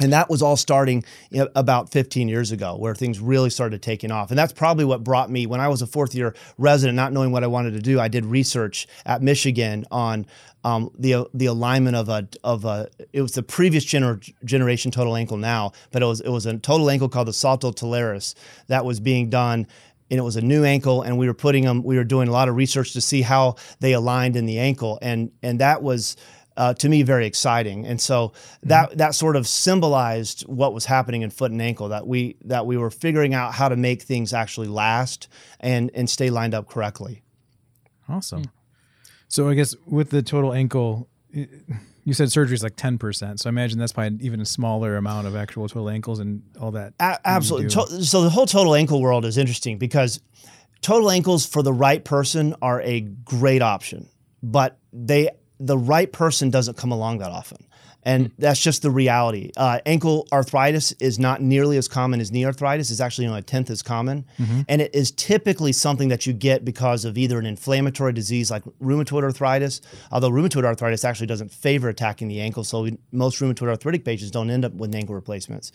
And 0.00 0.12
that 0.12 0.30
was 0.30 0.42
all 0.42 0.56
starting 0.56 1.04
about 1.54 1.90
15 1.92 2.28
years 2.28 2.52
ago, 2.52 2.76
where 2.76 2.94
things 2.94 3.20
really 3.20 3.50
started 3.50 3.82
taking 3.82 4.10
off. 4.10 4.30
And 4.30 4.38
that's 4.38 4.52
probably 4.52 4.84
what 4.84 5.04
brought 5.04 5.30
me, 5.30 5.46
when 5.46 5.60
I 5.60 5.68
was 5.68 5.82
a 5.82 5.86
fourth 5.86 6.14
year 6.14 6.34
resident, 6.56 6.96
not 6.96 7.12
knowing 7.12 7.32
what 7.32 7.44
I 7.44 7.48
wanted 7.48 7.74
to 7.74 7.80
do, 7.80 8.00
I 8.00 8.08
did 8.08 8.24
research 8.24 8.86
at 9.04 9.22
Michigan 9.22 9.84
on 9.90 10.26
um, 10.64 10.90
the 10.98 11.26
the 11.32 11.46
alignment 11.46 11.96
of 11.96 12.08
a 12.08 12.28
of 12.44 12.64
a. 12.64 12.88
It 13.12 13.22
was 13.22 13.32
the 13.32 13.42
previous 13.42 13.84
gener- 13.84 14.32
generation 14.44 14.90
total 14.90 15.16
ankle 15.16 15.38
now, 15.38 15.72
but 15.90 16.02
it 16.02 16.06
was 16.06 16.20
it 16.20 16.28
was 16.28 16.46
a 16.46 16.58
total 16.58 16.90
ankle 16.90 17.08
called 17.08 17.28
the 17.28 17.32
Salto 17.32 17.70
Talaris 17.72 18.34
that 18.66 18.84
was 18.84 19.00
being 19.00 19.30
done 19.30 19.66
and 20.10 20.18
it 20.18 20.22
was 20.22 20.36
a 20.36 20.42
new 20.42 20.64
ankle 20.64 21.02
and 21.02 21.16
we 21.16 21.26
were 21.26 21.34
putting 21.34 21.64
them 21.64 21.82
we 21.82 21.96
were 21.96 22.04
doing 22.04 22.28
a 22.28 22.32
lot 22.32 22.48
of 22.48 22.56
research 22.56 22.92
to 22.92 23.00
see 23.00 23.22
how 23.22 23.54
they 23.78 23.92
aligned 23.92 24.36
in 24.36 24.46
the 24.46 24.58
ankle 24.58 24.98
and 25.00 25.30
and 25.42 25.60
that 25.60 25.82
was 25.82 26.16
uh, 26.56 26.74
to 26.74 26.88
me 26.88 27.02
very 27.02 27.26
exciting. 27.26 27.86
And 27.86 28.00
so 28.00 28.32
that 28.64 28.90
mm-hmm. 28.90 28.98
that 28.98 29.14
sort 29.14 29.36
of 29.36 29.46
symbolized 29.46 30.42
what 30.42 30.74
was 30.74 30.84
happening 30.84 31.22
in 31.22 31.30
foot 31.30 31.52
and 31.52 31.60
ankle 31.62 31.88
that 31.88 32.06
we 32.06 32.36
that 32.44 32.66
we 32.66 32.76
were 32.76 32.90
figuring 32.90 33.34
out 33.34 33.54
how 33.54 33.68
to 33.68 33.76
make 33.76 34.02
things 34.02 34.32
actually 34.32 34.68
last 34.68 35.28
and 35.60 35.90
and 35.94 36.08
stay 36.08 36.30
lined 36.30 36.54
up 36.54 36.68
correctly. 36.68 37.22
Awesome. 38.08 38.42
Mm. 38.44 38.50
So 39.28 39.48
I 39.48 39.54
guess 39.54 39.74
with 39.86 40.10
the 40.10 40.22
total 40.22 40.52
ankle. 40.52 41.08
You 42.02 42.14
said 42.14 42.32
surgery 42.32 42.54
is 42.54 42.62
like 42.62 42.76
10%. 42.76 43.38
So 43.38 43.48
I 43.48 43.50
imagine 43.50 43.78
that's 43.78 43.92
probably 43.92 44.24
even 44.24 44.40
a 44.40 44.46
smaller 44.46 44.96
amount 44.96 45.26
of 45.26 45.36
actual 45.36 45.68
total 45.68 45.90
ankles 45.90 46.18
and 46.18 46.42
all 46.58 46.70
that. 46.72 46.94
A- 46.98 47.20
absolutely. 47.24 47.68
So 47.68 48.22
the 48.22 48.30
whole 48.30 48.46
total 48.46 48.74
ankle 48.74 49.02
world 49.02 49.26
is 49.26 49.36
interesting 49.36 49.78
because 49.78 50.18
total 50.80 51.10
ankles 51.10 51.46
for 51.46 51.62
the 51.62 51.72
right 51.72 52.02
person 52.02 52.54
are 52.62 52.80
a 52.80 53.00
great 53.00 53.62
option, 53.62 54.08
but 54.42 54.78
they 54.92 55.28
the 55.60 55.78
right 55.78 56.10
person 56.10 56.50
doesn't 56.50 56.76
come 56.76 56.90
along 56.90 57.18
that 57.18 57.30
often. 57.30 57.66
And 58.02 58.30
that's 58.38 58.58
just 58.58 58.80
the 58.80 58.90
reality. 58.90 59.50
Uh, 59.58 59.78
ankle 59.84 60.26
arthritis 60.32 60.92
is 60.92 61.18
not 61.18 61.42
nearly 61.42 61.76
as 61.76 61.86
common 61.86 62.18
as 62.18 62.32
knee 62.32 62.46
arthritis. 62.46 62.90
It's 62.90 62.98
actually 62.98 63.26
only 63.26 63.40
a 63.40 63.42
tenth 63.42 63.68
as 63.68 63.82
common. 63.82 64.24
And 64.68 64.80
it 64.80 64.94
is 64.94 65.10
typically 65.10 65.72
something 65.74 66.08
that 66.08 66.24
you 66.24 66.32
get 66.32 66.64
because 66.64 67.04
of 67.04 67.18
either 67.18 67.38
an 67.38 67.44
inflammatory 67.44 68.14
disease 68.14 68.50
like 68.50 68.62
rheumatoid 68.82 69.22
arthritis, 69.22 69.82
although 70.10 70.30
rheumatoid 70.30 70.64
arthritis 70.64 71.04
actually 71.04 71.26
doesn't 71.26 71.52
favor 71.52 71.90
attacking 71.90 72.28
the 72.28 72.40
ankle. 72.40 72.64
So 72.64 72.84
we, 72.84 72.96
most 73.12 73.38
rheumatoid 73.38 73.68
arthritic 73.68 74.02
patients 74.06 74.30
don't 74.30 74.48
end 74.48 74.64
up 74.64 74.72
with 74.72 74.94
ankle 74.94 75.14
replacements. 75.14 75.70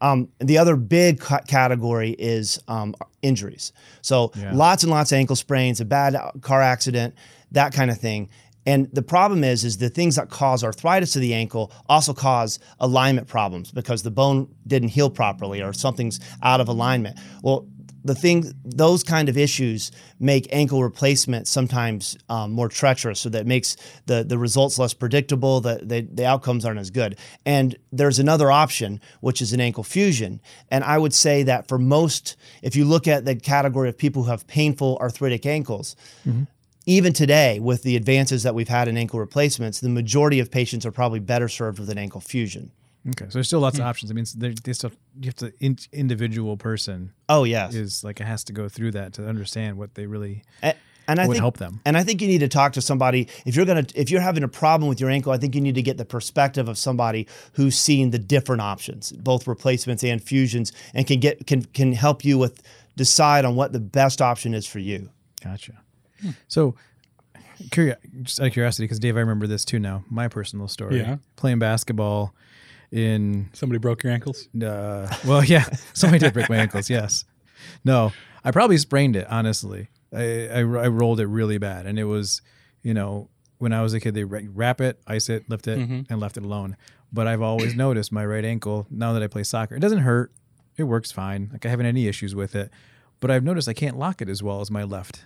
Um, 0.00 0.28
the 0.38 0.58
other 0.58 0.76
big 0.76 1.20
ca- 1.20 1.40
category 1.48 2.10
is 2.10 2.58
um, 2.68 2.94
injuries. 3.22 3.72
So 4.02 4.32
lots 4.52 4.82
and 4.82 4.90
lots 4.92 5.12
of 5.12 5.16
ankle 5.16 5.36
sprains, 5.36 5.80
a 5.80 5.86
bad 5.86 6.14
car 6.42 6.60
accident, 6.60 7.14
that 7.52 7.72
kind 7.72 7.90
of 7.90 7.96
thing. 7.98 8.28
And 8.66 8.88
the 8.92 9.02
problem 9.02 9.42
is, 9.42 9.64
is 9.64 9.78
the 9.78 9.88
things 9.88 10.16
that 10.16 10.28
cause 10.28 10.62
arthritis 10.62 11.16
of 11.16 11.22
the 11.22 11.34
ankle 11.34 11.72
also 11.88 12.12
cause 12.12 12.58
alignment 12.78 13.26
problems 13.26 13.72
because 13.72 14.02
the 14.02 14.10
bone 14.10 14.54
didn't 14.66 14.90
heal 14.90 15.10
properly 15.10 15.62
or 15.62 15.72
something's 15.72 16.20
out 16.42 16.60
of 16.60 16.68
alignment. 16.68 17.18
Well, 17.42 17.66
the 18.04 18.14
thing, 18.14 18.52
those 18.64 19.02
kind 19.02 19.28
of 19.28 19.36
issues 19.36 19.92
make 20.18 20.48
ankle 20.52 20.82
replacement 20.82 21.46
sometimes 21.46 22.16
um, 22.28 22.52
more 22.52 22.68
treacherous, 22.68 23.20
so 23.20 23.28
that 23.28 23.46
makes 23.46 23.76
the 24.06 24.24
the 24.24 24.38
results 24.38 24.78
less 24.78 24.94
predictable. 24.94 25.60
The, 25.60 25.80
the 25.82 26.00
the 26.00 26.24
outcomes 26.24 26.64
aren't 26.64 26.80
as 26.80 26.90
good. 26.90 27.18
And 27.44 27.76
there's 27.92 28.18
another 28.18 28.50
option, 28.50 29.00
which 29.20 29.42
is 29.42 29.52
an 29.52 29.60
ankle 29.60 29.84
fusion. 29.84 30.40
And 30.70 30.82
I 30.84 30.96
would 30.96 31.12
say 31.12 31.42
that 31.42 31.68
for 31.68 31.78
most, 31.78 32.36
if 32.62 32.74
you 32.74 32.84
look 32.84 33.06
at 33.06 33.24
the 33.24 33.36
category 33.36 33.88
of 33.88 33.98
people 33.98 34.22
who 34.22 34.30
have 34.30 34.46
painful 34.46 34.96
arthritic 35.00 35.44
ankles, 35.44 35.94
even 36.86 37.12
today, 37.12 37.60
with 37.60 37.82
the 37.82 37.96
advances 37.96 38.42
that 38.42 38.54
we've 38.54 38.68
had 38.68 38.88
in 38.88 38.96
ankle 38.96 39.20
replacements, 39.20 39.80
the 39.80 39.88
majority 39.88 40.40
of 40.40 40.50
patients 40.50 40.86
are 40.86 40.92
probably 40.92 41.20
better 41.20 41.48
served 41.48 41.78
with 41.78 41.90
an 41.90 41.98
ankle 41.98 42.20
fusion. 42.20 42.72
Okay, 43.08 43.26
so 43.26 43.32
there's 43.34 43.46
still 43.46 43.60
lots 43.60 43.78
of 43.78 43.82
hmm. 43.82 43.88
options. 43.88 44.10
I 44.10 44.14
mean, 44.14 44.26
they, 44.36 44.54
they 44.62 44.72
still 44.72 44.92
you 45.18 45.28
have 45.28 45.36
to 45.36 45.52
in, 45.58 45.78
individual 45.92 46.56
person 46.56 47.12
Oh 47.28 47.44
yes, 47.44 47.74
is 47.74 48.04
like 48.04 48.20
it 48.20 48.26
has 48.26 48.44
to 48.44 48.52
go 48.52 48.68
through 48.68 48.90
that 48.92 49.14
to 49.14 49.26
understand 49.26 49.78
what 49.78 49.94
they 49.94 50.06
really 50.06 50.44
A- 50.62 50.74
and 51.08 51.18
I 51.18 51.26
would 51.26 51.34
think 51.34 51.42
help 51.42 51.56
them. 51.56 51.80
And 51.84 51.96
I 51.96 52.04
think 52.04 52.20
you 52.20 52.28
need 52.28 52.38
to 52.38 52.48
talk 52.48 52.74
to 52.74 52.82
somebody 52.82 53.28
if 53.46 53.56
you're 53.56 53.64
gonna 53.64 53.86
if 53.94 54.10
you're 54.10 54.20
having 54.20 54.42
a 54.42 54.48
problem 54.48 54.88
with 54.88 55.00
your 55.00 55.08
ankle. 55.08 55.32
I 55.32 55.38
think 55.38 55.54
you 55.54 55.62
need 55.62 55.76
to 55.76 55.82
get 55.82 55.96
the 55.96 56.04
perspective 56.04 56.68
of 56.68 56.76
somebody 56.76 57.26
who's 57.54 57.76
seen 57.76 58.10
the 58.10 58.18
different 58.18 58.60
options, 58.60 59.12
both 59.12 59.46
replacements 59.46 60.04
and 60.04 60.22
fusions, 60.22 60.72
and 60.92 61.06
can 61.06 61.20
get 61.20 61.46
can 61.46 61.64
can 61.64 61.92
help 61.92 62.24
you 62.24 62.36
with 62.36 62.62
decide 62.96 63.46
on 63.46 63.56
what 63.56 63.72
the 63.72 63.80
best 63.80 64.20
option 64.20 64.52
is 64.52 64.66
for 64.66 64.78
you. 64.78 65.08
Gotcha. 65.42 65.80
So, 66.48 66.74
curio- 67.70 67.96
just 68.22 68.40
out 68.40 68.46
of 68.48 68.52
curiosity, 68.52 68.84
because 68.84 68.98
Dave, 68.98 69.16
I 69.16 69.20
remember 69.20 69.46
this 69.46 69.64
too 69.64 69.78
now. 69.78 70.04
My 70.10 70.28
personal 70.28 70.68
story. 70.68 70.98
Yeah. 70.98 71.16
Playing 71.36 71.58
basketball 71.58 72.34
in 72.92 73.48
Somebody 73.52 73.78
broke 73.78 74.02
your 74.02 74.12
ankles. 74.12 74.48
Uh, 74.54 75.12
well, 75.26 75.44
yeah, 75.44 75.64
somebody 75.92 76.18
did 76.18 76.32
break 76.32 76.48
my 76.48 76.56
ankles. 76.56 76.90
Yes, 76.90 77.24
no, 77.84 78.12
I 78.44 78.50
probably 78.50 78.78
sprained 78.78 79.16
it. 79.16 79.26
Honestly, 79.30 79.88
I, 80.12 80.48
I 80.48 80.58
I 80.60 80.88
rolled 80.88 81.20
it 81.20 81.26
really 81.26 81.58
bad, 81.58 81.86
and 81.86 81.98
it 81.98 82.04
was, 82.04 82.42
you 82.82 82.92
know, 82.94 83.28
when 83.58 83.72
I 83.72 83.82
was 83.82 83.94
a 83.94 84.00
kid, 84.00 84.14
they 84.14 84.24
wrap 84.24 84.80
it, 84.80 85.00
ice 85.06 85.28
it, 85.28 85.48
lift 85.48 85.68
it, 85.68 85.78
and 85.78 86.18
left 86.20 86.36
it 86.36 86.42
alone. 86.42 86.76
But 87.12 87.26
I've 87.26 87.42
always 87.42 87.74
noticed 87.76 88.10
my 88.12 88.24
right 88.24 88.44
ankle. 88.44 88.86
Now 88.90 89.12
that 89.12 89.22
I 89.22 89.26
play 89.26 89.42
soccer, 89.44 89.74
it 89.76 89.80
doesn't 89.80 89.98
hurt. 89.98 90.32
It 90.76 90.84
works 90.84 91.12
fine. 91.12 91.50
Like 91.52 91.66
I 91.66 91.68
haven't 91.68 91.86
any 91.86 92.06
issues 92.08 92.34
with 92.34 92.54
it. 92.56 92.70
But 93.20 93.30
I've 93.30 93.44
noticed 93.44 93.68
I 93.68 93.74
can't 93.74 93.98
lock 93.98 94.22
it 94.22 94.28
as 94.30 94.42
well 94.42 94.60
as 94.62 94.70
my 94.70 94.82
left. 94.82 95.24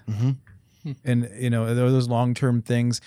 And 1.05 1.31
you 1.39 1.51
know, 1.51 1.75
those 1.75 2.09
long 2.09 2.35
term 2.35 2.63
things. 2.63 3.01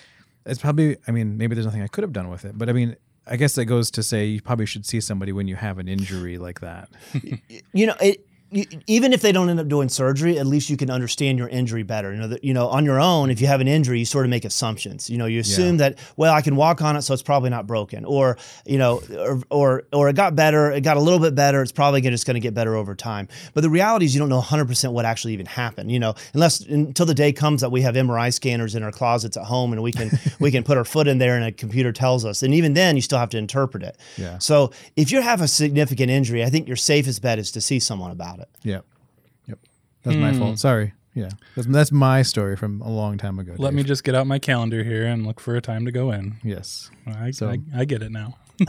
It's 0.46 0.62
probably. 0.62 0.98
I 1.08 1.12
mean, 1.12 1.38
maybe 1.38 1.56
there's 1.56 1.66
nothing 1.66 1.82
I 1.82 1.88
could 1.88 2.04
have 2.04 2.14
done 2.14 2.30
with 2.30 2.46
it. 2.46 2.58
But 2.58 2.70
I 2.70 2.74
mean. 2.74 2.96
I 3.30 3.36
guess 3.36 3.56
that 3.56 3.66
goes 3.66 3.92
to 3.92 4.04
say 4.04 4.26
you 4.26 4.42
probably 4.42 4.66
should 4.66 4.86
see 4.86 5.02
somebody 5.02 5.34
when 5.34 5.50
you 5.50 5.58
have 5.58 5.80
an 5.80 5.90
injury 5.90 6.38
like 6.38 6.62
that. 6.62 6.88
you 7.74 7.86
know 7.86 7.96
it 8.00 8.26
even 8.52 9.12
if 9.12 9.22
they 9.22 9.32
don't 9.32 9.50
end 9.50 9.60
up 9.60 9.68
doing 9.68 9.90
surgery, 9.90 10.40
at 10.40 10.48
least 10.48 10.70
you 10.70 10.78
can 10.78 10.90
understand 10.90 11.38
your 11.38 11.50
injury 11.50 11.84
better. 11.84 12.14
You 12.14 12.20
know, 12.20 12.28
that, 12.30 12.44
you 12.44 12.54
know, 12.54 12.68
on 12.68 12.86
your 12.86 13.00
own, 13.00 13.30
if 13.30 13.42
you 13.42 13.48
have 13.48 13.60
an 13.60 13.68
injury, 13.68 14.00
you 14.00 14.06
sort 14.06 14.26
of 14.26 14.30
make 14.30 14.46
assumptions. 14.46 15.10
You 15.10 15.18
know, 15.18 15.26
you 15.26 15.40
assume 15.40 15.78
that 15.78 16.00
well, 16.16 16.34
I 16.34 16.42
can 16.42 16.56
walk 16.56 16.82
on 16.82 16.96
it, 16.96 17.02
so 17.02 17.14
it's 17.14 17.24
probably 17.24 17.50
not 17.50 17.68
broken, 17.68 18.06
or 18.06 18.38
you 18.66 18.78
know, 18.78 19.02
or 19.10 19.42
or, 19.50 19.84
or 19.92 20.10
it 20.10 20.16
got 20.16 20.36
better, 20.36 20.72
it 20.72 20.82
got 20.82 20.98
a 20.98 21.02
little 21.02 21.20
bit 21.20 21.36
better. 21.36 21.62
It's 21.62 21.72
probably 21.74 22.02
just 22.02 22.26
going 22.26 22.36
to 22.36 22.40
get 22.40 22.54
better 22.54 22.76
over 22.76 22.96
time. 22.96 23.28
But 23.54 23.62
the 23.62 23.70
reality 23.70 24.06
is, 24.06 24.16
you 24.16 24.20
don't 24.20 24.30
know 24.30 24.38
100 24.38 24.66
percent 24.68 24.94
what 24.94 25.04
actually 25.04 25.34
even 25.34 25.46
happened. 25.46 25.92
You 25.92 26.00
know, 26.00 26.16
unless 26.34 26.62
until 26.62 27.06
the 27.06 27.14
day 27.14 27.34
comes 27.34 27.62
that 27.62 27.72
we 27.72 27.82
have 27.82 27.96
MRI 27.96 28.34
scanners 28.34 28.76
in 28.76 28.84
our 28.84 28.92
closets 28.92 29.36
at 29.36 29.44
home, 29.44 29.74
and 29.74 29.84
we 29.84 29.92
can 29.92 30.12
we 30.40 30.52
can 30.52 30.64
put 30.64 30.78
our 30.78 30.86
foot 30.86 31.08
in 31.08 31.18
there, 31.18 31.36
and 31.36 31.44
a 31.44 31.52
computer 31.52 31.92
tells 31.92 32.24
us. 32.24 32.44
And 32.44 32.54
even 32.54 32.74
then, 32.74 32.96
you 32.96 33.02
still 33.02 33.20
have 33.20 33.30
to 33.32 33.38
interpret 33.38 33.84
it. 33.84 33.98
Yeah. 34.16 34.38
So 34.38 34.72
if 34.96 35.12
you 35.12 35.22
have 35.22 35.42
a 35.42 35.48
significant 35.48 36.10
injury, 36.10 36.44
I 36.44 36.50
think 36.50 36.68
your 36.68 36.78
safest 36.78 37.22
bet 37.22 37.40
is 37.40 37.52
to 37.52 37.62
see 37.62 37.80
someone 37.80 38.12
about 38.12 38.37
it. 38.37 38.37
Yep. 38.64 38.86
Yep. 39.48 39.60
That's 40.04 40.18
my 40.18 40.34
fault. 40.34 40.56
Mm. 40.56 40.60
Sorry. 40.60 40.94
Yeah. 41.14 41.30
That's, 41.56 41.68
that's 41.68 41.92
my 41.92 42.22
story 42.22 42.56
from 42.56 42.82
a 42.82 42.90
long 42.90 43.18
time 43.18 43.40
ago. 43.40 43.56
Let 43.58 43.72
Dave. 43.72 43.78
me 43.78 43.84
just 43.84 44.04
get 44.04 44.14
out 44.14 44.28
my 44.28 44.38
calendar 44.40 44.84
here 44.84 45.06
and 45.06 45.26
look 45.26 45.40
for 45.40 45.56
a 45.56 45.62
time 45.62 45.86
to 45.86 45.92
go 45.92 46.12
in. 46.12 46.38
Yes. 46.44 46.92
I, 47.08 47.32
So- 47.32 47.50
I, 47.50 47.60
I 47.76 47.86
get 47.86 48.04
it 48.04 48.12
now. 48.12 48.38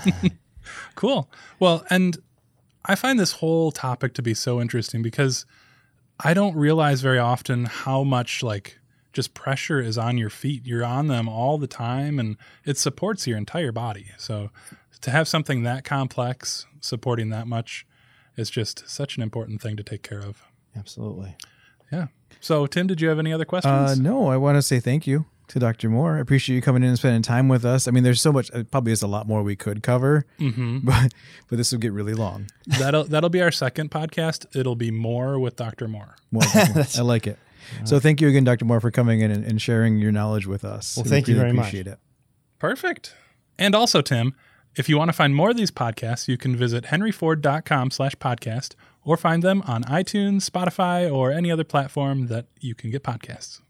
cool. 0.94 1.30
Well, 1.60 1.84
and 1.90 2.16
I 2.84 2.94
find 2.94 3.18
this 3.20 3.32
whole 3.32 3.70
topic 3.70 4.14
to 4.14 4.22
be 4.22 4.34
so 4.34 4.60
interesting 4.60 5.02
because 5.02 5.44
I 6.20 6.34
don't 6.34 6.56
realize 6.56 7.00
very 7.02 7.18
often 7.18 7.66
how 7.66 8.02
much 8.02 8.42
like 8.42 8.78
just 9.12 9.34
pressure 9.34 9.80
is 9.80 9.98
on 9.98 10.16
your 10.16 10.30
feet. 10.30 10.66
You're 10.66 10.84
on 10.84 11.08
them 11.08 11.28
all 11.28 11.58
the 11.58 11.66
time 11.66 12.18
and 12.18 12.36
it 12.64 12.78
supports 12.78 13.26
your 13.26 13.36
entire 13.36 13.72
body. 13.72 14.06
So 14.16 14.50
to 15.00 15.10
have 15.10 15.28
something 15.28 15.62
that 15.64 15.84
complex 15.84 16.66
supporting 16.80 17.30
that 17.30 17.46
much 17.46 17.86
is 18.38 18.50
just 18.50 18.88
such 18.88 19.16
an 19.16 19.22
important 19.22 19.60
thing 19.60 19.76
to 19.76 19.82
take 19.82 20.02
care 20.02 20.20
of. 20.20 20.42
Absolutely. 20.76 21.36
Yeah. 21.92 22.06
So 22.40 22.66
Tim, 22.66 22.86
did 22.86 23.00
you 23.00 23.08
have 23.08 23.18
any 23.18 23.32
other 23.32 23.44
questions? 23.44 23.72
Uh, 23.72 23.94
no, 24.00 24.28
I 24.28 24.36
want 24.36 24.56
to 24.56 24.62
say 24.62 24.78
thank 24.80 25.06
you 25.06 25.26
to 25.48 25.58
Dr. 25.58 25.88
Moore. 25.88 26.16
I 26.18 26.20
appreciate 26.20 26.54
you 26.56 26.62
coming 26.62 26.82
in 26.82 26.90
and 26.90 26.98
spending 26.98 27.22
time 27.22 27.48
with 27.48 27.64
us. 27.64 27.88
I 27.88 27.90
mean, 27.90 28.04
there's 28.04 28.20
so 28.20 28.30
much. 28.32 28.50
It 28.50 28.70
probably 28.70 28.92
is 28.92 29.02
a 29.02 29.06
lot 29.06 29.26
more 29.26 29.42
we 29.42 29.56
could 29.56 29.82
cover, 29.82 30.26
but 30.38 31.12
but 31.48 31.56
this 31.56 31.72
will 31.72 31.78
get 31.78 31.92
really 31.92 32.14
long. 32.14 32.46
that'll 32.78 33.04
that'll 33.04 33.30
be 33.30 33.40
our 33.40 33.50
second 33.50 33.90
podcast. 33.90 34.44
It'll 34.54 34.76
be 34.76 34.90
more 34.90 35.38
with 35.38 35.56
Dr. 35.56 35.88
Moore. 35.88 36.16
More, 36.30 36.42
I 36.54 37.00
like 37.00 37.26
it. 37.26 37.38
So 37.84 37.98
thank 38.00 38.20
you 38.22 38.28
again, 38.28 38.44
Dr. 38.44 38.64
Moore, 38.64 38.80
for 38.80 38.90
coming 38.90 39.20
in 39.20 39.30
and, 39.30 39.44
and 39.44 39.60
sharing 39.60 39.98
your 39.98 40.12
knowledge 40.12 40.46
with 40.46 40.64
us. 40.64 40.96
Well, 40.96 41.04
We 41.04 41.10
thank 41.10 41.28
you 41.28 41.34
really 41.34 41.44
very 41.48 41.52
much. 41.54 41.66
appreciate 41.68 41.86
it. 41.86 41.98
Perfect. 42.58 43.14
And 43.58 43.74
also, 43.74 44.00
Tim, 44.00 44.34
if 44.78 44.88
you 44.88 44.96
want 44.96 45.08
to 45.08 45.12
find 45.12 45.34
more 45.34 45.50
of 45.50 45.56
these 45.56 45.72
podcasts, 45.72 46.28
you 46.28 46.38
can 46.38 46.56
visit 46.56 46.84
henryford.com 46.84 47.90
slash 47.90 48.14
podcast 48.14 48.74
or 49.04 49.16
find 49.16 49.42
them 49.42 49.62
on 49.66 49.82
iTunes, 49.84 50.48
Spotify, 50.48 51.12
or 51.12 51.32
any 51.32 51.50
other 51.50 51.64
platform 51.64 52.28
that 52.28 52.46
you 52.60 52.74
can 52.74 52.90
get 52.90 53.02
podcasts. 53.02 53.60